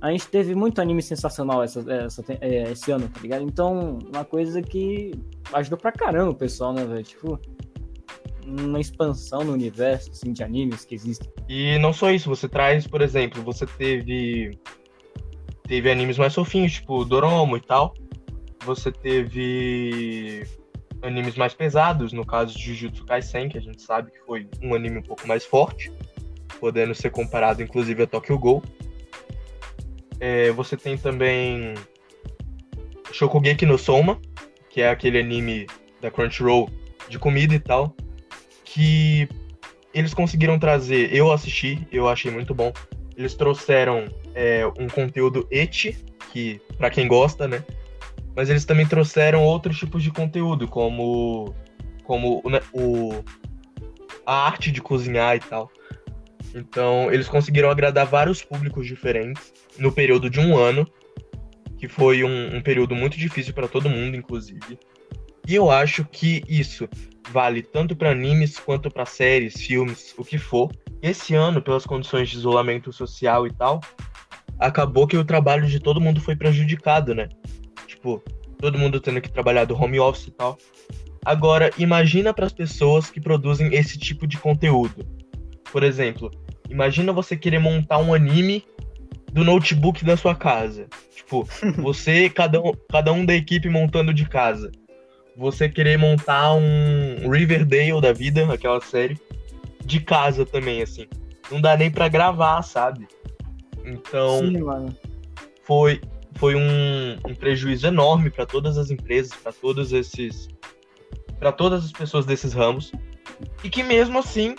A 0.00 0.10
gente 0.10 0.26
teve 0.26 0.52
muito 0.52 0.80
anime 0.80 1.00
sensacional 1.00 1.62
essa, 1.62 1.84
essa, 1.88 2.24
é, 2.40 2.72
esse 2.72 2.90
ano, 2.90 3.08
tá 3.08 3.20
ligado? 3.20 3.44
Então, 3.44 4.00
uma 4.12 4.24
coisa 4.24 4.60
que 4.60 5.12
ajudou 5.52 5.78
pra 5.78 5.92
caramba 5.92 6.32
o 6.32 6.34
pessoal, 6.34 6.72
né, 6.72 6.84
velho? 6.84 7.04
Tipo, 7.04 7.38
uma 8.46 8.80
expansão 8.80 9.44
no 9.44 9.52
universo, 9.52 10.10
assim, 10.10 10.32
de 10.32 10.42
animes 10.42 10.84
que 10.84 10.94
existem. 10.94 11.30
E 11.48 11.78
não 11.78 11.92
só 11.92 12.10
isso, 12.10 12.28
você 12.28 12.48
traz, 12.48 12.86
por 12.86 13.00
exemplo, 13.00 13.42
você 13.42 13.66
teve 13.66 14.58
teve 15.66 15.90
animes 15.90 16.18
mais 16.18 16.34
fofinhos, 16.34 16.72
tipo 16.72 17.04
Doromo 17.04 17.56
e 17.56 17.60
tal. 17.60 17.94
Você 18.64 18.92
teve 18.92 20.44
animes 21.02 21.34
mais 21.34 21.54
pesados, 21.54 22.12
no 22.12 22.24
caso 22.24 22.56
de 22.56 22.62
Jujutsu 22.62 23.04
Kaisen, 23.04 23.48
que 23.48 23.58
a 23.58 23.60
gente 23.60 23.82
sabe 23.82 24.10
que 24.10 24.20
foi 24.20 24.48
um 24.62 24.74
anime 24.74 24.98
um 24.98 25.02
pouco 25.02 25.26
mais 25.26 25.44
forte, 25.44 25.92
podendo 26.60 26.94
ser 26.94 27.10
comparado 27.10 27.62
inclusive 27.62 28.02
a 28.02 28.06
Tokyo 28.06 28.38
Ghoul. 28.38 28.62
É, 30.20 30.52
você 30.52 30.76
tem 30.76 30.96
também 30.96 31.74
Shokugeki 33.10 33.66
no 33.66 33.76
Soma, 33.76 34.20
que 34.70 34.80
é 34.80 34.88
aquele 34.88 35.18
anime 35.18 35.66
da 36.00 36.10
Crunchyroll 36.10 36.70
de 37.08 37.18
comida 37.18 37.54
e 37.54 37.58
tal, 37.58 37.94
que 38.72 39.28
eles 39.92 40.14
conseguiram 40.14 40.58
trazer. 40.58 41.14
Eu 41.14 41.30
assisti, 41.30 41.86
eu 41.92 42.08
achei 42.08 42.30
muito 42.30 42.54
bom. 42.54 42.72
Eles 43.16 43.34
trouxeram 43.34 44.06
é, 44.34 44.66
um 44.78 44.88
conteúdo 44.88 45.46
eti, 45.50 45.96
que 46.32 46.60
para 46.78 46.90
quem 46.90 47.06
gosta, 47.06 47.46
né? 47.46 47.62
Mas 48.34 48.48
eles 48.48 48.64
também 48.64 48.86
trouxeram 48.86 49.44
outros 49.44 49.78
tipos 49.78 50.02
de 50.02 50.10
conteúdo, 50.10 50.66
como 50.66 51.54
como 52.04 52.42
né, 52.46 52.60
o 52.72 53.22
a 54.24 54.46
arte 54.46 54.72
de 54.72 54.80
cozinhar 54.80 55.36
e 55.36 55.40
tal. 55.40 55.70
Então, 56.54 57.12
eles 57.12 57.28
conseguiram 57.28 57.70
agradar 57.70 58.06
vários 58.06 58.42
públicos 58.42 58.86
diferentes 58.86 59.52
no 59.78 59.92
período 59.92 60.28
de 60.30 60.40
um 60.40 60.56
ano, 60.56 60.86
que 61.78 61.88
foi 61.88 62.24
um, 62.24 62.56
um 62.56 62.62
período 62.62 62.94
muito 62.94 63.18
difícil 63.18 63.52
para 63.52 63.68
todo 63.68 63.88
mundo, 63.88 64.16
inclusive. 64.16 64.78
E 65.46 65.54
eu 65.54 65.70
acho 65.70 66.04
que 66.04 66.42
isso 66.48 66.88
vale 67.30 67.62
tanto 67.62 67.94
para 67.94 68.10
animes 68.10 68.58
quanto 68.58 68.90
para 68.90 69.06
séries, 69.06 69.60
filmes, 69.60 70.14
o 70.18 70.24
que 70.24 70.38
for. 70.38 70.70
Esse 71.00 71.34
ano, 71.34 71.60
pelas 71.60 71.84
condições 71.84 72.28
de 72.28 72.36
isolamento 72.36 72.92
social 72.92 73.46
e 73.46 73.52
tal, 73.52 73.80
acabou 74.58 75.06
que 75.06 75.16
o 75.16 75.24
trabalho 75.24 75.66
de 75.66 75.80
todo 75.80 76.00
mundo 76.00 76.20
foi 76.20 76.36
prejudicado, 76.36 77.14
né? 77.14 77.28
Tipo, 77.86 78.22
todo 78.58 78.78
mundo 78.78 79.00
tendo 79.00 79.20
que 79.20 79.30
trabalhar 79.30 79.64
do 79.64 79.74
home 79.74 79.98
office 79.98 80.28
e 80.28 80.30
tal. 80.30 80.58
Agora, 81.24 81.70
imagina 81.78 82.34
para 82.34 82.46
as 82.46 82.52
pessoas 82.52 83.10
que 83.10 83.20
produzem 83.20 83.74
esse 83.74 83.98
tipo 83.98 84.26
de 84.26 84.38
conteúdo. 84.38 85.06
Por 85.70 85.82
exemplo, 85.82 86.30
imagina 86.68 87.12
você 87.12 87.36
querer 87.36 87.58
montar 87.58 87.98
um 87.98 88.12
anime 88.12 88.64
do 89.32 89.44
notebook 89.44 90.04
da 90.04 90.16
sua 90.16 90.34
casa. 90.34 90.86
Tipo, 91.14 91.48
você, 91.78 92.28
cada 92.28 92.60
um, 92.60 92.72
cada 92.90 93.12
um 93.12 93.24
da 93.24 93.34
equipe 93.34 93.68
montando 93.68 94.12
de 94.12 94.28
casa. 94.28 94.70
Você 95.36 95.68
querer 95.68 95.96
montar 95.96 96.54
um 96.54 97.28
Riverdale 97.30 98.00
da 98.00 98.12
vida, 98.12 98.52
aquela 98.52 98.80
série, 98.80 99.18
de 99.84 100.00
casa 100.00 100.44
também, 100.44 100.82
assim. 100.82 101.06
Não 101.50 101.60
dá 101.60 101.76
nem 101.76 101.90
para 101.90 102.08
gravar, 102.08 102.62
sabe? 102.62 103.06
Então, 103.84 104.38
Sim, 104.40 104.94
foi, 105.64 106.00
foi 106.34 106.54
um, 106.54 107.18
um 107.26 107.34
prejuízo 107.34 107.86
enorme 107.86 108.30
para 108.30 108.46
todas 108.46 108.78
as 108.78 108.90
empresas, 108.90 109.34
para 109.34 109.52
todos 109.52 109.92
esses. 109.92 110.48
para 111.38 111.52
todas 111.52 111.84
as 111.84 111.92
pessoas 111.92 112.24
desses 112.24 112.52
ramos. 112.52 112.92
E 113.64 113.70
que 113.70 113.82
mesmo 113.82 114.18
assim, 114.18 114.54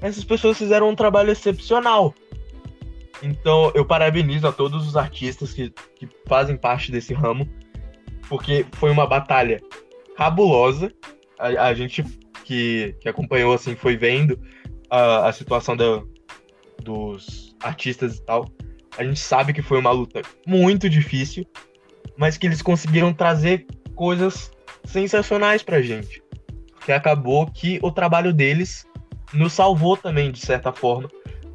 essas 0.00 0.24
pessoas 0.24 0.58
fizeram 0.58 0.90
um 0.90 0.94
trabalho 0.94 1.30
excepcional. 1.30 2.14
Então, 3.22 3.72
eu 3.74 3.86
parabenizo 3.86 4.46
a 4.46 4.52
todos 4.52 4.86
os 4.86 4.96
artistas 4.96 5.52
que, 5.52 5.72
que 5.96 6.06
fazem 6.26 6.56
parte 6.56 6.92
desse 6.92 7.14
ramo, 7.14 7.48
porque 8.28 8.66
foi 8.72 8.90
uma 8.90 9.06
batalha 9.06 9.60
cabulosa. 10.16 10.92
A, 11.38 11.66
a 11.66 11.74
gente 11.74 12.02
que, 12.44 12.94
que 13.00 13.08
acompanhou, 13.08 13.52
assim, 13.54 13.74
foi 13.74 13.96
vendo 13.96 14.38
a, 14.90 15.28
a 15.28 15.32
situação 15.32 15.76
da, 15.76 16.02
dos 16.82 17.54
artistas 17.60 18.16
e 18.16 18.22
tal. 18.24 18.46
A 18.96 19.02
gente 19.02 19.18
sabe 19.18 19.52
que 19.52 19.62
foi 19.62 19.78
uma 19.78 19.90
luta 19.90 20.22
muito 20.46 20.88
difícil, 20.88 21.44
mas 22.16 22.36
que 22.36 22.46
eles 22.46 22.62
conseguiram 22.62 23.12
trazer 23.12 23.66
coisas 23.94 24.52
sensacionais 24.84 25.62
pra 25.62 25.82
gente. 25.82 26.22
Que 26.84 26.92
acabou 26.92 27.46
que 27.46 27.78
o 27.82 27.90
trabalho 27.90 28.32
deles 28.32 28.86
nos 29.32 29.52
salvou 29.52 29.96
também, 29.96 30.30
de 30.30 30.38
certa 30.38 30.72
forma, 30.72 31.08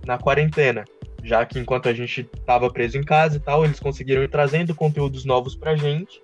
na 0.05 0.17
quarentena. 0.17 0.83
Já 1.23 1.45
que 1.45 1.59
enquanto 1.59 1.87
a 1.87 1.93
gente 1.93 2.27
estava 2.35 2.69
preso 2.71 2.97
em 2.97 3.03
casa 3.03 3.37
e 3.37 3.39
tal, 3.39 3.63
eles 3.63 3.79
conseguiram 3.79 4.23
ir 4.23 4.29
trazendo 4.29 4.73
conteúdos 4.73 5.23
novos 5.23 5.55
pra 5.55 5.75
gente 5.75 6.21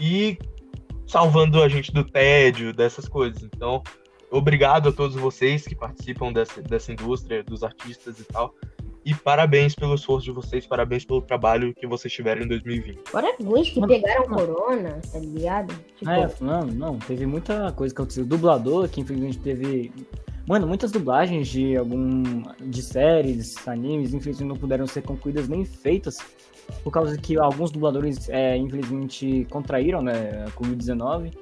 e 0.00 0.38
salvando 1.06 1.62
a 1.62 1.68
gente 1.68 1.92
do 1.92 2.02
tédio, 2.02 2.72
dessas 2.72 3.06
coisas. 3.06 3.42
Então, 3.42 3.82
obrigado 4.30 4.88
a 4.88 4.92
todos 4.92 5.16
vocês 5.16 5.66
que 5.66 5.74
participam 5.74 6.32
dessa, 6.32 6.62
dessa 6.62 6.92
indústria, 6.92 7.44
dos 7.44 7.62
artistas 7.62 8.18
e 8.18 8.24
tal. 8.24 8.54
E 9.04 9.14
parabéns 9.14 9.74
pelo 9.74 9.94
esforço 9.94 10.26
de 10.26 10.32
vocês, 10.32 10.66
parabéns 10.66 11.04
pelo 11.04 11.22
trabalho 11.22 11.74
que 11.74 11.86
vocês 11.86 12.12
tiveram 12.12 12.42
em 12.42 12.48
2020. 12.48 13.00
Fora 13.08 13.34
alguns 13.38 13.70
que 13.70 13.80
pegaram 13.86 14.28
mano. 14.28 14.54
corona, 14.54 15.00
tá 15.10 15.18
ligado? 15.18 15.74
Tipo, 15.96 16.10
É, 16.10 16.30
não, 16.40 16.60
não, 16.66 16.98
teve 16.98 17.24
muita 17.24 17.72
coisa 17.72 17.94
que 17.94 18.00
aconteceu. 18.00 18.26
Dublador, 18.26 18.88
que 18.88 19.00
infelizmente 19.00 19.38
teve. 19.38 19.90
Mano, 20.46 20.66
muitas 20.66 20.92
dublagens 20.92 21.48
de 21.48 21.76
algum. 21.76 22.42
de 22.60 22.82
séries, 22.82 23.66
animes, 23.66 24.12
infelizmente 24.12 24.48
não 24.48 24.56
puderam 24.56 24.86
ser 24.86 25.02
concluídas 25.02 25.48
nem 25.48 25.64
feitas. 25.64 26.18
Por 26.82 26.92
causa 26.92 27.16
que 27.16 27.38
alguns 27.38 27.70
dubladores, 27.70 28.28
é, 28.28 28.56
infelizmente, 28.56 29.46
contraíram, 29.50 30.02
né, 30.02 30.44
a 30.46 30.50
Covid-19. 30.50 31.32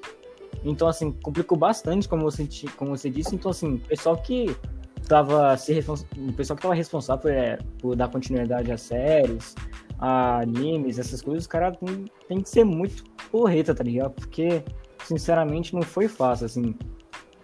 Então, 0.65 0.89
assim, 0.89 1.13
complicou 1.23 1.57
bastante, 1.57 2.09
como 2.09 2.23
você, 2.23 2.49
como 2.77 2.97
você 2.97 3.09
disse. 3.09 3.35
Então, 3.35 3.51
assim, 3.51 3.75
o 3.75 3.81
pessoal 3.81 4.17
que 4.17 4.57
tava 5.09 5.57
se 5.57 5.73
o 6.19 6.33
pessoal 6.35 6.57
que 6.57 6.63
tava 6.63 6.75
responsável 6.75 7.23
por, 7.23 7.31
é, 7.31 7.59
por 7.79 7.97
dar 7.97 8.09
continuidade 8.09 8.71
a 8.71 8.77
séries, 8.77 9.55
a 9.99 10.41
animes, 10.41 10.99
essas 10.99 11.23
coisas, 11.23 11.45
os 11.45 11.47
caras 11.47 11.77
tem, 11.79 12.05
tem 12.29 12.41
que 12.41 12.49
ser 12.49 12.65
muito 12.65 13.05
porreta, 13.31 13.75
tá 13.75 13.83
ligado? 13.83 14.13
Porque, 14.13 14.63
sinceramente, 15.05 15.75
não 15.75 15.83
foi 15.83 16.09
fácil, 16.09 16.47
assim. 16.47 16.75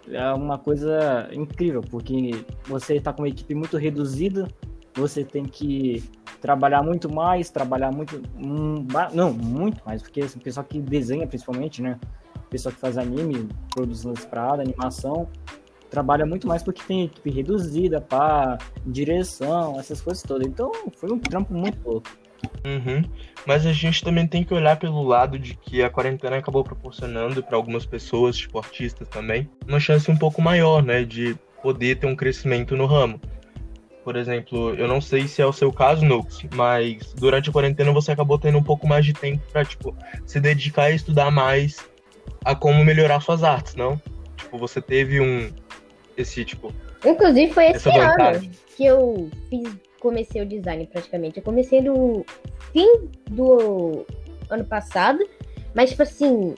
É 0.09 0.33
uma 0.33 0.59
coisa 0.59 1.29
incrível, 1.33 1.81
porque 1.81 2.33
você 2.67 3.01
tá 3.01 3.13
com 3.13 3.23
uma 3.23 3.29
equipe 3.29 3.55
muito 3.55 3.79
reduzida, 3.79 4.47
você 4.95 5.25
tem 5.25 5.45
que 5.45 6.05
trabalhar 6.45 6.83
muito 6.83 7.11
mais, 7.11 7.49
trabalhar 7.49 7.91
muito. 7.91 8.21
Um, 8.37 8.87
não, 9.15 9.33
muito 9.33 9.81
mais, 9.87 10.03
porque 10.03 10.21
o 10.21 10.41
pessoal 10.41 10.67
que 10.69 10.79
desenha, 10.79 11.27
principalmente, 11.27 11.81
né? 11.81 11.99
Pessoal 12.51 12.75
que 12.75 12.79
faz 12.79 12.99
anime, 12.99 13.49
produz 13.71 14.05
parada, 14.27 14.61
animação, 14.61 15.27
trabalha 15.89 16.27
muito 16.27 16.47
mais 16.47 16.63
porque 16.63 16.83
tem 16.87 17.05
equipe 17.05 17.31
reduzida, 17.31 17.99
pá, 17.99 18.59
direção, 18.85 19.81
essas 19.81 20.03
coisas 20.03 20.23
todas. 20.23 20.47
Então, 20.47 20.71
foi 20.99 21.11
um 21.11 21.19
trampo 21.19 21.55
muito 21.55 21.79
louco. 21.83 22.11
Uhum. 22.63 23.03
Mas 23.47 23.65
a 23.65 23.73
gente 23.73 24.05
também 24.05 24.27
tem 24.27 24.45
que 24.45 24.53
olhar 24.53 24.79
pelo 24.79 25.03
lado 25.03 25.39
de 25.39 25.55
que 25.55 25.83
a 25.83 25.89
quarentena 25.89 26.37
acabou 26.37 26.63
proporcionando 26.63 27.43
para 27.43 27.57
algumas 27.57 27.87
pessoas, 27.87 28.37
tipo 28.37 28.59
artistas 28.59 29.09
também, 29.09 29.49
uma 29.67 29.81
chance 29.81 30.11
um 30.11 30.17
pouco 30.17 30.43
maior, 30.43 30.83
né, 30.83 31.05
de 31.05 31.39
poder 31.63 31.99
ter 31.99 32.07
um 32.07 32.15
crescimento 32.15 32.77
no 32.77 32.85
ramo. 32.85 33.19
Por 34.05 34.17
exemplo, 34.17 34.75
eu 34.75 34.87
não 34.87 35.01
sei 35.01 35.27
se 35.27 35.41
é 35.41 35.47
o 35.47 35.53
seu 35.53 35.73
caso, 35.73 36.05
Nux, 36.05 36.45
mas 36.55 37.15
durante 37.15 37.49
a 37.49 37.53
quarentena 37.53 37.91
você 37.91 38.13
acabou 38.13 38.39
tendo 38.39 38.59
um 38.59 38.63
pouco 38.63 38.87
mais 38.87 39.05
de 39.05 39.15
tempo 39.15 39.43
para 39.51 39.65
tipo 39.65 39.97
se 40.27 40.39
dedicar 40.39 40.91
e 40.91 40.97
estudar 40.97 41.31
mais 41.31 41.83
a 42.45 42.55
como 42.55 42.85
melhorar 42.85 43.21
suas 43.21 43.43
artes, 43.43 43.75
não? 43.75 44.01
Tipo, 44.37 44.59
você 44.59 44.81
teve 44.83 45.21
um 45.21 45.51
esse 46.17 46.45
tipo 46.45 46.73
Inclusive 47.05 47.53
foi 47.53 47.71
esse 47.71 47.89
ano 47.89 48.41
que 48.77 48.85
eu 48.85 49.31
fiz 49.49 49.85
comecei 50.05 50.43
o 50.43 50.47
design 50.47 50.87
praticamente. 50.87 51.39
Eu 51.39 51.43
comecei 51.43 51.81
no 51.81 52.27
fim 52.75 53.09
do 53.31 54.05
ano 54.51 54.65
passado, 54.67 55.19
mas 55.75 55.89
tipo 55.91 56.03
assim, 56.03 56.55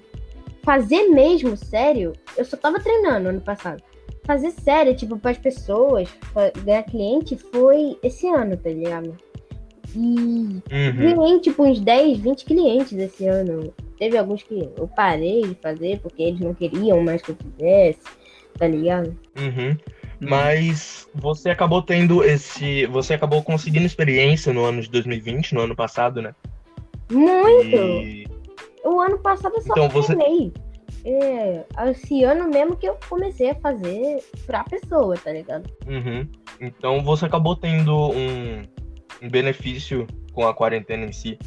fazer 0.64 1.04
mesmo 1.11 1.56
sério, 1.56 2.12
eu 2.37 2.44
só 2.44 2.56
tava 2.56 2.80
treinando 2.80 3.28
ano 3.28 3.40
passado. 3.40 3.80
Fazer 4.26 4.50
sério, 4.50 4.94
tipo, 4.94 5.16
para 5.18 5.30
as 5.30 5.38
pessoas, 5.38 6.08
ganhar 6.64 6.82
cliente, 6.82 7.36
foi 7.36 7.96
esse 8.02 8.26
ano, 8.26 8.56
tá 8.56 8.70
ligado? 8.70 9.16
E 9.94 9.98
uhum. 9.98 11.14
ganhei, 11.16 11.40
tipo, 11.40 11.64
uns 11.64 11.80
10, 11.80 12.18
20 12.18 12.44
clientes 12.44 12.98
esse 12.98 13.26
ano. 13.26 13.72
Teve 13.98 14.18
alguns 14.18 14.42
que 14.42 14.68
eu 14.76 14.88
parei 14.88 15.42
de 15.42 15.54
fazer 15.54 16.00
porque 16.00 16.22
eles 16.22 16.40
não 16.40 16.52
queriam 16.52 17.00
mais 17.02 17.22
que 17.22 17.30
eu 17.30 17.36
fizesse, 17.36 18.00
tá 18.58 18.66
ligado? 18.66 19.16
Uhum. 19.38 19.76
Uhum. 20.20 20.28
Mas 20.28 21.08
você 21.14 21.50
acabou 21.50 21.82
tendo 21.82 22.24
esse. 22.24 22.86
Você 22.86 23.14
acabou 23.14 23.42
conseguindo 23.42 23.86
experiência 23.86 24.52
no 24.52 24.64
ano 24.64 24.80
de 24.80 24.90
2020, 24.90 25.54
no 25.54 25.60
ano 25.60 25.76
passado, 25.76 26.22
né? 26.22 26.34
Muito! 27.10 27.76
E... 27.76 28.26
O 28.84 29.00
ano 29.00 29.18
passado 29.18 29.54
eu 29.56 29.62
só 29.62 29.72
então, 29.72 29.88
você... 29.88 30.14
É, 31.08 31.64
esse 31.88 32.24
ano 32.24 32.48
mesmo 32.48 32.76
que 32.76 32.88
eu 32.88 32.98
comecei 33.08 33.50
a 33.50 33.54
fazer 33.54 34.24
pra 34.44 34.64
pessoa, 34.64 35.16
tá 35.16 35.30
ligado? 35.30 35.70
Uhum. 35.86 36.28
Então 36.60 37.00
você 37.04 37.26
acabou 37.26 37.54
tendo 37.54 38.10
um, 38.10 38.62
um 39.22 39.30
benefício 39.30 40.04
com 40.32 40.44
a 40.48 40.52
quarentena 40.52 41.04
em 41.04 41.12
si. 41.12 41.38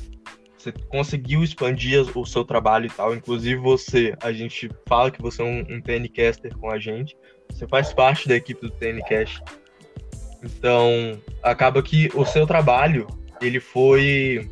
Você 0.58 0.72
conseguiu 0.88 1.44
expandir 1.44 2.18
o 2.18 2.26
seu 2.26 2.46
trabalho 2.46 2.86
e 2.86 2.90
tal. 2.90 3.14
Inclusive 3.14 3.60
você, 3.60 4.16
a 4.24 4.32
gente 4.32 4.70
fala 4.88 5.12
que 5.12 5.22
você 5.22 5.42
é 5.42 5.46
um, 5.46 5.60
um 5.60 5.82
TNcaster 5.82 6.58
com 6.58 6.72
a 6.72 6.80
gente. 6.80 7.18
Você 7.50 7.68
faz 7.68 7.92
parte 7.94 8.30
da 8.30 8.38
equipe 8.38 8.62
do 8.62 8.72
TNCast. 8.72 9.44
Então, 10.42 11.20
acaba 11.44 11.84
que 11.84 12.10
o 12.16 12.24
seu 12.24 12.48
trabalho, 12.48 13.08
ele 13.42 13.60
foi 13.60 14.50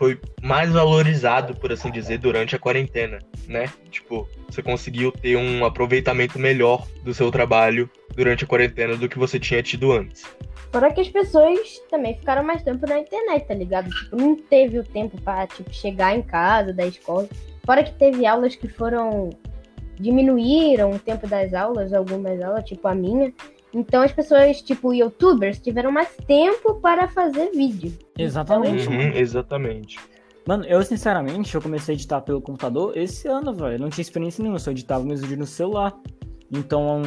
foi 0.00 0.18
mais 0.40 0.72
valorizado, 0.72 1.54
por 1.54 1.70
assim 1.70 1.90
dizer, 1.90 2.16
durante 2.16 2.56
a 2.56 2.58
quarentena, 2.58 3.18
né? 3.46 3.70
Tipo, 3.90 4.26
você 4.48 4.62
conseguiu 4.62 5.12
ter 5.12 5.36
um 5.36 5.62
aproveitamento 5.62 6.38
melhor 6.38 6.88
do 7.04 7.12
seu 7.12 7.30
trabalho 7.30 7.88
durante 8.16 8.42
a 8.42 8.46
quarentena 8.46 8.96
do 8.96 9.10
que 9.10 9.18
você 9.18 9.38
tinha 9.38 9.62
tido 9.62 9.92
antes. 9.92 10.24
Fora 10.72 10.90
que 10.90 11.02
as 11.02 11.08
pessoas 11.10 11.82
também 11.90 12.16
ficaram 12.16 12.42
mais 12.42 12.62
tempo 12.62 12.86
na 12.86 12.98
internet, 12.98 13.46
tá 13.46 13.52
ligado? 13.52 13.90
Tipo, 13.90 14.16
não 14.16 14.36
teve 14.36 14.78
o 14.78 14.84
tempo 14.84 15.20
para 15.20 15.46
tipo, 15.46 15.70
chegar 15.70 16.16
em 16.16 16.22
casa 16.22 16.72
da 16.72 16.86
escola. 16.86 17.28
Fora 17.66 17.84
que 17.84 17.92
teve 17.92 18.24
aulas 18.24 18.56
que 18.56 18.68
foram 18.68 19.28
diminuíram 19.96 20.92
o 20.92 20.98
tempo 20.98 21.26
das 21.26 21.52
aulas, 21.52 21.92
algumas 21.92 22.40
aulas, 22.40 22.64
tipo 22.64 22.88
a 22.88 22.94
minha. 22.94 23.34
Então 23.72 24.02
as 24.02 24.12
pessoas, 24.12 24.60
tipo 24.60 24.92
youtubers, 24.92 25.58
tiveram 25.60 25.92
mais 25.92 26.08
tempo 26.26 26.74
para 26.80 27.08
fazer 27.08 27.50
vídeo. 27.52 27.92
Exatamente. 28.18 28.82
Então, 28.82 28.94
uhum, 28.94 29.12
exatamente. 29.14 29.98
Mano, 30.46 30.64
eu 30.64 30.82
sinceramente, 30.82 31.54
eu 31.54 31.62
comecei 31.62 31.92
a 31.92 31.96
editar 31.96 32.20
pelo 32.22 32.40
computador 32.40 32.96
esse 32.96 33.28
ano, 33.28 33.52
velho. 33.52 33.78
Não 33.78 33.90
tinha 33.90 34.02
experiência 34.02 34.42
nenhuma, 34.42 34.58
só 34.58 34.70
editava 34.70 35.04
meus 35.04 35.20
vídeos 35.20 35.38
no 35.38 35.46
celular. 35.46 35.96
Então, 36.50 37.02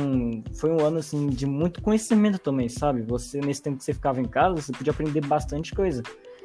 foi 0.54 0.72
um 0.72 0.80
ano, 0.80 1.00
assim, 1.00 1.28
de 1.28 1.46
muito 1.46 1.82
conhecimento 1.82 2.40
também, 2.40 2.70
sabe? 2.70 3.02
Você, 3.02 3.42
nesse 3.42 3.62
tempo 3.62 3.78
que 3.78 3.84
você 3.84 3.94
ficava 3.94 4.22
em 4.22 4.26
casa, 4.26 4.62
você 4.62 4.72
podia 4.72 4.94
aprender 4.94 5.26
bastante 5.26 5.76
coisa 5.76 6.02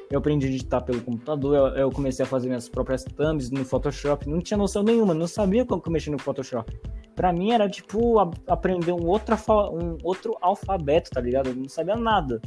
eu 0.09 0.17
aprendi 0.17 0.47
a 0.47 0.49
editar 0.49 0.81
pelo 0.81 1.01
computador, 1.01 1.55
eu, 1.55 1.83
eu, 1.83 1.91
comecei 1.91 2.25
a 2.25 2.27
fazer 2.27 2.47
minhas 2.47 2.67
próprias 2.67 3.03
thumbs 3.03 3.51
no 3.51 3.63
Photoshop, 3.63 4.27
não 4.27 4.39
tinha 4.39 4.57
noção 4.57 4.81
nenhuma, 4.81 5.13
não 5.13 5.27
sabia 5.27 5.65
como 5.65 5.81
que 5.81 5.89
mexer 5.89 6.09
no 6.09 6.17
Photoshop. 6.17 6.75
Pra 7.15 7.31
mim 7.31 7.51
era 7.51 7.69
tipo 7.69 8.19
a, 8.19 8.31
aprender 8.47 8.91
um 8.91 9.05
outro, 9.05 9.35
um 9.71 9.97
outro 10.03 10.35
alfabeto, 10.41 11.11
tá 11.11 11.21
ligado? 11.21 11.49
Eu 11.49 11.55
não 11.55 11.69
sabia 11.69 11.95
nada. 11.95 12.41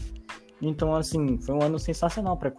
Então, 0.60 0.94
assim, 0.94 1.38
foi 1.38 1.54
um 1.54 1.62
ano 1.62 1.78
sensacional 1.78 2.36
para 2.36 2.50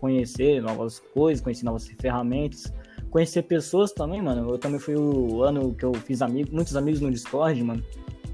conhecer 0.00 0.60
novas 0.60 0.98
coisas, 0.98 1.42
conhecer 1.42 1.64
novas 1.64 1.86
ferramentas, 1.86 2.72
conhecer 3.10 3.42
pessoas 3.42 3.92
também, 3.92 4.20
mano. 4.20 4.50
Eu 4.50 4.58
também 4.58 4.78
fui 4.78 4.96
o 4.96 5.42
ano 5.42 5.74
que 5.74 5.84
eu 5.84 5.94
fiz 5.94 6.20
amigos, 6.22 6.52
muitos 6.52 6.76
amigos 6.76 7.00
no 7.00 7.10
Discord, 7.10 7.62
mano 7.62 7.82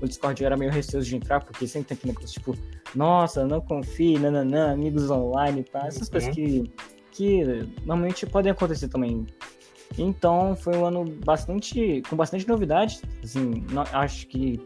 o 0.02 0.08
Discord 0.08 0.44
era 0.44 0.56
meio 0.56 0.70
receoso 0.70 1.08
de 1.08 1.16
entrar, 1.16 1.40
porque 1.44 1.66
sempre 1.66 1.88
tem 1.88 1.96
aquele 1.96 2.12
negócio 2.12 2.34
tipo, 2.34 2.54
nossa, 2.94 3.46
não 3.46 3.60
confie, 3.60 4.18
nananã, 4.18 4.72
amigos 4.72 5.10
online, 5.10 5.62
tá? 5.62 5.86
Essas 5.86 6.08
uhum. 6.08 6.12
coisas 6.12 6.34
que, 6.34 6.72
que 7.12 7.44
normalmente 7.86 8.26
podem 8.26 8.50
acontecer 8.50 8.88
também. 8.88 9.24
Então 9.96 10.56
foi 10.56 10.76
um 10.76 10.84
ano 10.84 11.04
bastante. 11.24 12.02
com 12.08 12.16
bastante 12.16 12.48
novidade. 12.48 13.00
Assim, 13.22 13.64
não, 13.70 13.82
acho 13.92 14.26
que 14.26 14.60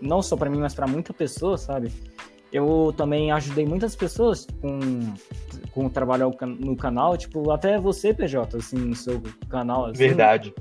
não 0.00 0.22
só 0.22 0.36
para 0.36 0.50
mim, 0.50 0.58
mas 0.58 0.74
para 0.74 0.86
muita 0.86 1.12
pessoa, 1.12 1.56
sabe? 1.56 1.92
Eu 2.52 2.92
também 2.96 3.30
ajudei 3.30 3.64
muitas 3.64 3.94
pessoas 3.94 4.46
com, 4.60 4.80
com 5.70 5.86
o 5.86 5.90
trabalho 5.90 6.34
no 6.58 6.74
canal, 6.74 7.16
tipo, 7.16 7.48
até 7.52 7.78
você, 7.78 8.12
PJ, 8.12 8.56
assim, 8.56 8.76
no 8.76 8.96
seu 8.96 9.22
canal. 9.48 9.86
Assim, 9.86 9.98
Verdade. 9.98 10.52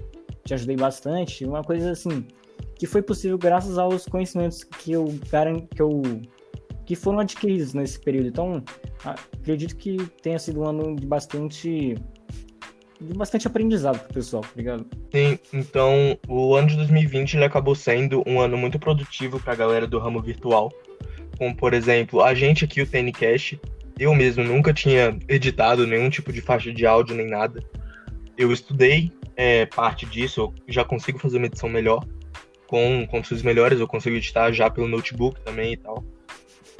Te 0.46 0.54
ajudei 0.54 0.76
bastante. 0.76 1.46
Uma 1.46 1.64
coisa 1.64 1.92
assim, 1.92 2.28
que 2.80 2.88
foi 2.88 3.02
possível 3.02 3.38
graças 3.38 3.78
aos 3.78 4.06
conhecimentos 4.06 4.64
que 4.64 4.94
eu 4.94 5.06
que 5.76 5.82
eu 5.82 6.02
que 6.86 6.96
foram 6.96 7.20
adquiridos 7.20 7.76
nesse 7.76 8.00
período. 8.00 8.30
Então, 8.30 8.64
acredito 9.04 9.76
que 9.76 9.98
tenha 10.24 10.40
sido 10.40 10.62
um 10.62 10.68
ano 10.68 10.96
de 10.96 11.06
bastante 11.06 11.96
de 13.00 13.14
bastante 13.14 13.48
aprendizado 13.48 14.00
pro 14.00 14.14
pessoal. 14.14 14.44
Tá 14.44 14.78
Sim, 15.12 15.38
então 15.54 16.18
o 16.28 16.56
ano 16.56 16.70
de 16.70 16.78
2020 16.78 17.36
ele 17.36 17.46
acabou 17.46 17.76
sendo 17.76 18.24
um 18.26 18.40
ano 18.40 18.58
muito 18.58 18.80
produtivo 18.80 19.40
para 19.40 19.54
a 19.54 19.58
galera 19.58 19.86
do 19.86 20.00
ramo 20.00 20.22
virtual. 20.22 20.72
Como, 21.38 21.56
por 21.56 21.74
exemplo, 21.74 22.22
a 22.24 22.34
gente 22.34 22.66
aqui, 22.66 22.82
o 22.82 22.88
TNCast, 22.88 23.60
eu 24.00 24.16
mesmo 24.16 24.44
nunca 24.44 24.74
tinha 24.74 25.18
editado 25.28 25.86
nenhum 25.86 26.10
tipo 26.10 26.34
de 26.34 26.42
faixa 26.42 26.72
de 26.74 26.86
áudio 26.86 27.16
nem 27.16 27.30
nada. 27.30 27.64
Eu 28.38 28.52
estudei 28.52 29.12
é, 29.36 29.66
parte 29.66 30.06
disso, 30.06 30.42
eu 30.42 30.74
já 30.74 30.84
consigo 30.84 31.20
fazer 31.20 31.38
uma 31.38 31.46
edição 31.46 31.70
melhor 31.70 32.04
com 32.70 33.08
condições 33.08 33.42
melhores, 33.42 33.80
eu 33.80 33.88
consigo 33.88 34.16
editar 34.16 34.52
já 34.52 34.70
pelo 34.70 34.88
notebook 34.88 35.42
também 35.42 35.74
e 35.74 35.78
tal. 35.78 36.04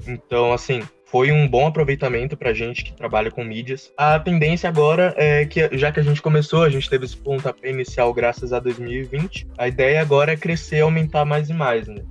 Então, 0.08 0.54
assim, 0.54 0.84
foi 1.06 1.32
um 1.32 1.48
bom 1.48 1.66
aproveitamento 1.66 2.38
pra 2.38 2.54
gente 2.54 2.84
que 2.84 2.94
trabalha 2.94 3.32
com 3.32 3.44
mídias. 3.44 3.92
A 3.98 4.20
tendência 4.20 4.70
agora 4.70 5.16
é 5.18 5.46
que, 5.48 5.76
já 5.76 5.92
que 5.92 6.00
a 6.00 6.04
gente 6.04 6.22
começou, 6.22 6.62
a 6.62 6.70
gente 6.70 6.88
teve 6.88 7.06
esse 7.06 7.18
pontapé 7.18 7.72
inicial 7.72 8.14
graças 8.14 8.54
a 8.54 8.60
2020, 8.60 9.48
a 9.58 9.68
ideia 9.68 10.00
agora 10.00 10.34
é 10.34 10.38
crescer, 10.38 10.82
aumentar 10.82 11.26
mais 11.26 11.50
e 11.50 11.54
mais, 11.54 11.88
né? 11.88 12.04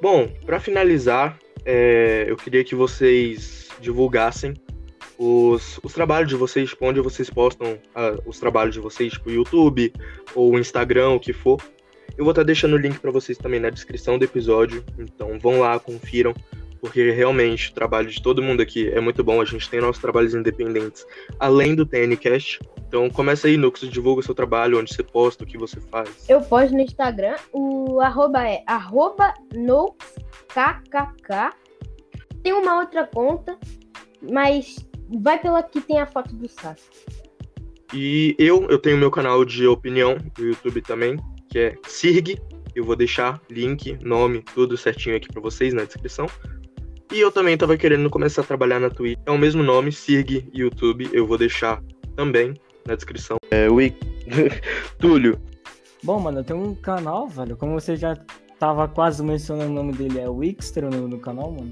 Bom, 0.00 0.28
para 0.46 0.60
finalizar, 0.60 1.36
é, 1.64 2.26
eu 2.28 2.36
queria 2.36 2.62
que 2.62 2.76
vocês 2.76 3.68
divulgassem 3.80 4.54
os, 5.18 5.80
os 5.82 5.92
trabalhos 5.92 6.28
de 6.28 6.36
vocês, 6.36 6.72
onde 6.80 7.00
vocês 7.00 7.28
postam 7.28 7.72
uh, 7.72 8.22
os 8.24 8.38
trabalhos 8.38 8.74
de 8.74 8.80
vocês, 8.80 9.12
tipo 9.12 9.28
YouTube 9.28 9.92
ou 10.36 10.56
Instagram, 10.56 11.10
o 11.10 11.20
que 11.20 11.32
for. 11.32 11.60
Eu 12.16 12.24
vou 12.24 12.32
estar 12.32 12.42
deixando 12.42 12.74
o 12.74 12.78
link 12.78 12.98
para 12.98 13.10
vocês 13.10 13.38
também 13.38 13.60
na 13.60 13.70
descrição 13.70 14.18
do 14.18 14.24
episódio, 14.24 14.84
então 14.98 15.38
vão 15.38 15.60
lá, 15.60 15.78
confiram, 15.78 16.34
porque 16.80 17.10
realmente 17.10 17.70
o 17.70 17.74
trabalho 17.74 18.08
de 18.08 18.20
todo 18.20 18.42
mundo 18.42 18.60
aqui 18.60 18.88
é 18.88 19.00
muito 19.00 19.22
bom. 19.22 19.40
A 19.40 19.44
gente 19.44 19.70
tem 19.70 19.80
nossos 19.80 20.02
trabalhos 20.02 20.34
independentes 20.34 21.06
além 21.38 21.74
do 21.74 21.86
TNCast. 21.86 22.60
Então 22.88 23.08
começa 23.08 23.46
aí, 23.46 23.56
Nux, 23.56 23.80
divulga 23.80 24.20
o 24.20 24.24
seu 24.24 24.34
trabalho, 24.34 24.78
onde 24.78 24.92
você 24.92 25.02
posta, 25.02 25.44
o 25.44 25.46
que 25.46 25.56
você 25.56 25.80
faz. 25.80 26.28
Eu 26.28 26.40
posto 26.40 26.74
no 26.74 26.80
Instagram, 26.80 27.36
o 27.52 28.00
arroba 28.00 28.46
é 28.46 28.62
arroba 28.66 29.32
NuxKKK. 29.54 31.50
Tem 32.42 32.52
uma 32.52 32.80
outra 32.80 33.06
conta, 33.06 33.56
mas 34.20 34.76
vai 35.20 35.38
pela 35.38 35.62
que 35.62 35.80
tem 35.80 36.00
a 36.00 36.06
foto 36.06 36.34
do 36.34 36.48
Sasuke. 36.48 37.22
E 37.94 38.34
eu, 38.38 38.68
eu 38.70 38.78
tenho 38.78 38.96
meu 38.96 39.10
canal 39.10 39.44
de 39.44 39.66
opinião 39.66 40.16
do 40.34 40.46
YouTube 40.46 40.80
também, 40.80 41.16
que 41.52 41.58
é 41.58 41.76
SIRG. 41.86 42.40
Eu 42.74 42.84
vou 42.84 42.96
deixar 42.96 43.38
link, 43.50 43.98
nome, 44.02 44.42
tudo 44.54 44.74
certinho 44.78 45.14
aqui 45.14 45.28
para 45.28 45.42
vocês 45.42 45.74
na 45.74 45.84
descrição. 45.84 46.26
E 47.12 47.20
eu 47.20 47.30
também 47.30 47.58
tava 47.58 47.76
querendo 47.76 48.08
começar 48.08 48.40
a 48.40 48.44
trabalhar 48.44 48.80
na 48.80 48.88
Twitch. 48.88 49.18
É 49.26 49.30
o 49.30 49.36
mesmo 49.36 49.62
nome, 49.62 49.92
Sirg 49.92 50.48
YouTube. 50.54 51.10
Eu 51.12 51.26
vou 51.26 51.36
deixar 51.36 51.82
também 52.16 52.54
na 52.88 52.94
descrição. 52.94 53.36
É, 53.50 53.68
o 53.68 53.76
Túlio. 54.98 55.38
Bom, 56.02 56.18
mano, 56.18 56.40
eu 56.40 56.44
tenho 56.44 56.58
um 56.58 56.74
canal, 56.74 57.28
velho. 57.28 57.54
Como 57.54 57.78
você 57.78 57.96
já 57.96 58.16
tava 58.58 58.88
quase 58.88 59.22
mencionando 59.22 59.70
o 59.70 59.74
nome 59.74 59.92
dele, 59.92 60.20
é 60.20 60.28
o 60.28 60.36
Wixter 60.36 60.88
no, 60.88 61.06
no 61.06 61.18
canal, 61.18 61.52
mano. 61.52 61.70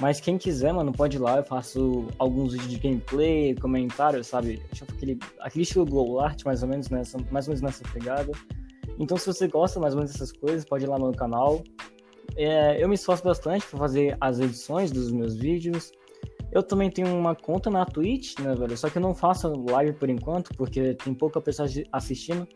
Mas 0.00 0.20
quem 0.20 0.36
quiser, 0.36 0.74
mano, 0.74 0.92
pode 0.92 1.16
ir 1.16 1.20
lá. 1.20 1.38
Eu 1.38 1.44
faço 1.44 2.06
alguns 2.18 2.52
vídeos 2.52 2.70
de 2.72 2.78
gameplay, 2.78 3.54
comentários, 3.54 4.26
sabe? 4.26 4.60
Tipo 4.74 4.92
aquele, 4.92 5.18
aquele 5.40 5.62
estilo 5.62 5.86
Glow 5.86 6.20
Art, 6.20 6.44
mais 6.44 6.62
ou 6.62 6.68
menos 6.68 6.90
nessa, 6.90 7.16
mais 7.30 7.48
ou 7.48 7.54
menos 7.54 7.62
nessa 7.62 7.84
pegada. 7.90 8.32
Então, 8.98 9.16
se 9.16 9.26
você 9.26 9.48
gosta 9.48 9.80
mais 9.80 9.94
ou 9.94 10.00
menos 10.00 10.12
dessas 10.12 10.32
coisas, 10.32 10.64
pode 10.64 10.84
ir 10.84 10.88
lá 10.88 10.98
no 10.98 11.06
meu 11.06 11.14
canal. 11.14 11.62
É, 12.36 12.82
eu 12.82 12.88
me 12.88 12.94
esforço 12.94 13.22
bastante 13.22 13.66
para 13.66 13.78
fazer 13.78 14.16
as 14.20 14.38
edições 14.40 14.90
dos 14.90 15.10
meus 15.10 15.36
vídeos. 15.36 15.92
Eu 16.52 16.62
também 16.62 16.88
tenho 16.88 17.08
uma 17.08 17.34
conta 17.34 17.68
na 17.68 17.84
Twitch, 17.84 18.38
né, 18.38 18.54
velho? 18.54 18.76
Só 18.76 18.88
que 18.88 18.98
eu 18.98 19.02
não 19.02 19.14
faço 19.14 19.52
live 19.70 19.92
por 19.94 20.08
enquanto, 20.08 20.54
porque 20.56 20.94
tem 20.94 21.12
pouca 21.12 21.40
pessoa 21.40 21.68
assistindo. 21.92 22.46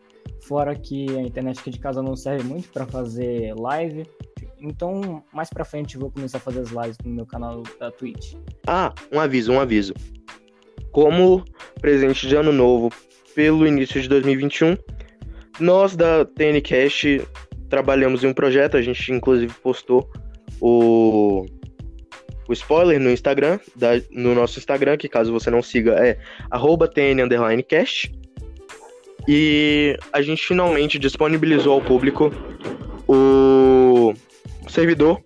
Fora 0.41 0.73
que 0.75 1.05
a 1.17 1.21
internet 1.21 1.59
aqui 1.59 1.69
de 1.69 1.79
casa 1.79 2.01
não 2.01 2.15
serve 2.15 2.47
muito 2.47 2.69
para 2.69 2.85
fazer 2.85 3.53
live. 3.55 4.05
Então, 4.61 5.23
mais 5.33 5.49
pra 5.49 5.65
frente 5.65 5.95
eu 5.95 6.01
vou 6.01 6.11
começar 6.11 6.37
a 6.37 6.41
fazer 6.41 6.61
as 6.61 6.69
lives 6.69 6.97
no 7.03 7.11
meu 7.11 7.25
canal 7.25 7.63
da 7.79 7.91
Twitch. 7.91 8.35
Ah, 8.67 8.93
um 9.11 9.19
aviso, 9.19 9.51
um 9.51 9.59
aviso. 9.59 9.93
Como 10.91 11.43
presente 11.81 12.27
de 12.27 12.35
ano 12.35 12.51
novo 12.51 12.89
pelo 13.35 13.67
início 13.67 14.01
de 14.01 14.07
2021, 14.07 14.77
nós 15.59 15.95
da 15.95 16.25
TNCast 16.25 17.21
trabalhamos 17.69 18.23
em 18.23 18.27
um 18.27 18.33
projeto, 18.33 18.77
a 18.77 18.81
gente 18.81 19.11
inclusive 19.11 19.53
postou 19.61 20.09
o, 20.59 21.45
o 22.47 22.53
spoiler 22.53 22.99
no 22.99 23.11
Instagram, 23.11 23.59
da, 23.75 23.91
no 24.11 24.33
nosso 24.33 24.59
Instagram, 24.59 24.97
que 24.97 25.07
caso 25.07 25.31
você 25.31 25.49
não 25.49 25.61
siga 25.61 25.91
é 25.93 26.17
tn_cast. 26.93 28.11
E 29.27 29.95
a 30.11 30.21
gente 30.21 30.43
finalmente 30.45 30.97
disponibilizou 30.97 31.73
ao 31.73 31.81
público 31.81 32.31
o 33.07 34.13
servidor 34.67 35.21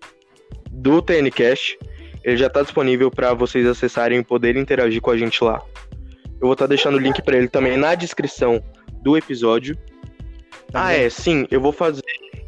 do 0.70 1.00
TNCast. 1.00 1.78
Ele 2.22 2.36
já 2.36 2.48
está 2.48 2.62
disponível 2.62 3.10
para 3.10 3.32
vocês 3.32 3.66
acessarem 3.66 4.18
e 4.18 4.24
poderem 4.24 4.60
interagir 4.60 5.00
com 5.00 5.10
a 5.10 5.16
gente 5.16 5.42
lá. 5.42 5.62
Eu 6.40 6.48
vou 6.48 6.52
estar 6.52 6.64
tá 6.64 6.68
deixando 6.68 6.96
o 6.96 7.00
link 7.00 7.22
para 7.22 7.36
ele 7.36 7.48
também 7.48 7.76
na 7.76 7.94
descrição 7.94 8.62
do 9.02 9.16
episódio. 9.16 9.78
Tá 10.74 10.86
ah, 10.86 10.92
é, 10.92 11.08
sim, 11.08 11.46
eu 11.52 11.60
vou 11.60 11.70
fazer 11.70 12.02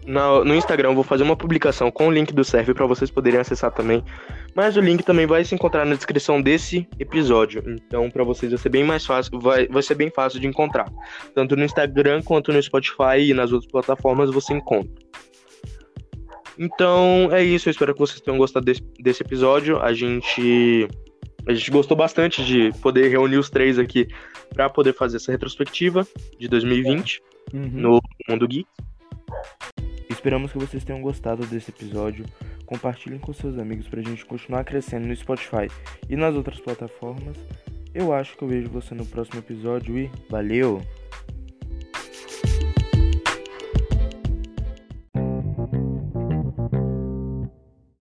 no, 0.04 0.44
no 0.44 0.52
Instagram, 0.52 0.88
eu 0.88 0.94
vou 0.96 1.04
fazer 1.04 1.22
uma 1.22 1.36
publicação 1.36 1.92
com 1.92 2.08
o 2.08 2.10
link 2.10 2.34
do 2.34 2.42
server 2.42 2.74
para 2.74 2.84
vocês 2.84 3.08
poderem 3.08 3.38
acessar 3.38 3.70
também. 3.70 4.02
Mas 4.52 4.76
o 4.76 4.80
link 4.80 5.04
também 5.04 5.28
vai 5.28 5.44
se 5.44 5.54
encontrar 5.54 5.86
na 5.86 5.94
descrição 5.94 6.42
desse 6.42 6.88
episódio. 6.98 7.62
Então, 7.64 8.10
para 8.10 8.24
vocês 8.24 8.50
vai 8.50 8.58
ser 8.58 8.68
bem 8.68 8.82
mais 8.82 9.06
fácil, 9.06 9.38
vai, 9.38 9.68
vai 9.68 9.80
ser 9.80 9.94
bem 9.94 10.10
fácil 10.10 10.40
de 10.40 10.48
encontrar. 10.48 10.90
Tanto 11.36 11.54
no 11.54 11.62
Instagram 11.62 12.20
quanto 12.20 12.52
no 12.52 12.60
Spotify 12.60 13.20
e 13.20 13.32
nas 13.32 13.52
outras 13.52 13.70
plataformas 13.70 14.28
você 14.32 14.54
encontra. 14.54 14.90
Então 16.58 17.28
é 17.30 17.44
isso, 17.44 17.68
eu 17.68 17.70
espero 17.70 17.92
que 17.92 18.00
vocês 18.00 18.20
tenham 18.20 18.38
gostado 18.38 18.66
desse, 18.66 18.82
desse 18.98 19.22
episódio. 19.22 19.78
A 19.78 19.92
gente 19.92 20.88
a 21.46 21.54
gente 21.54 21.70
gostou 21.70 21.96
bastante 21.96 22.44
de 22.44 22.72
poder 22.80 23.08
reunir 23.08 23.38
os 23.38 23.48
três 23.48 23.78
aqui 23.78 24.08
para 24.52 24.68
poder 24.68 24.92
fazer 24.92 25.16
essa 25.16 25.30
retrospectiva 25.30 26.06
de 26.38 26.48
2020 26.48 27.22
uhum. 27.54 27.70
no 27.72 28.00
Mundo 28.28 28.48
Geek. 28.48 28.68
Esperamos 30.10 30.50
que 30.50 30.58
vocês 30.58 30.82
tenham 30.82 31.00
gostado 31.00 31.46
desse 31.46 31.70
episódio. 31.70 32.24
Compartilhem 32.64 33.18
com 33.18 33.32
seus 33.32 33.58
amigos 33.58 33.86
para 33.86 34.00
a 34.00 34.02
gente 34.02 34.24
continuar 34.24 34.64
crescendo 34.64 35.06
no 35.06 35.14
Spotify 35.14 35.70
e 36.08 36.16
nas 36.16 36.34
outras 36.34 36.58
plataformas. 36.58 37.36
Eu 37.94 38.12
acho 38.12 38.36
que 38.36 38.42
eu 38.42 38.48
vejo 38.48 38.68
você 38.68 38.94
no 38.94 39.06
próximo 39.06 39.38
episódio 39.38 39.96
e 39.96 40.10
valeu! 40.28 40.82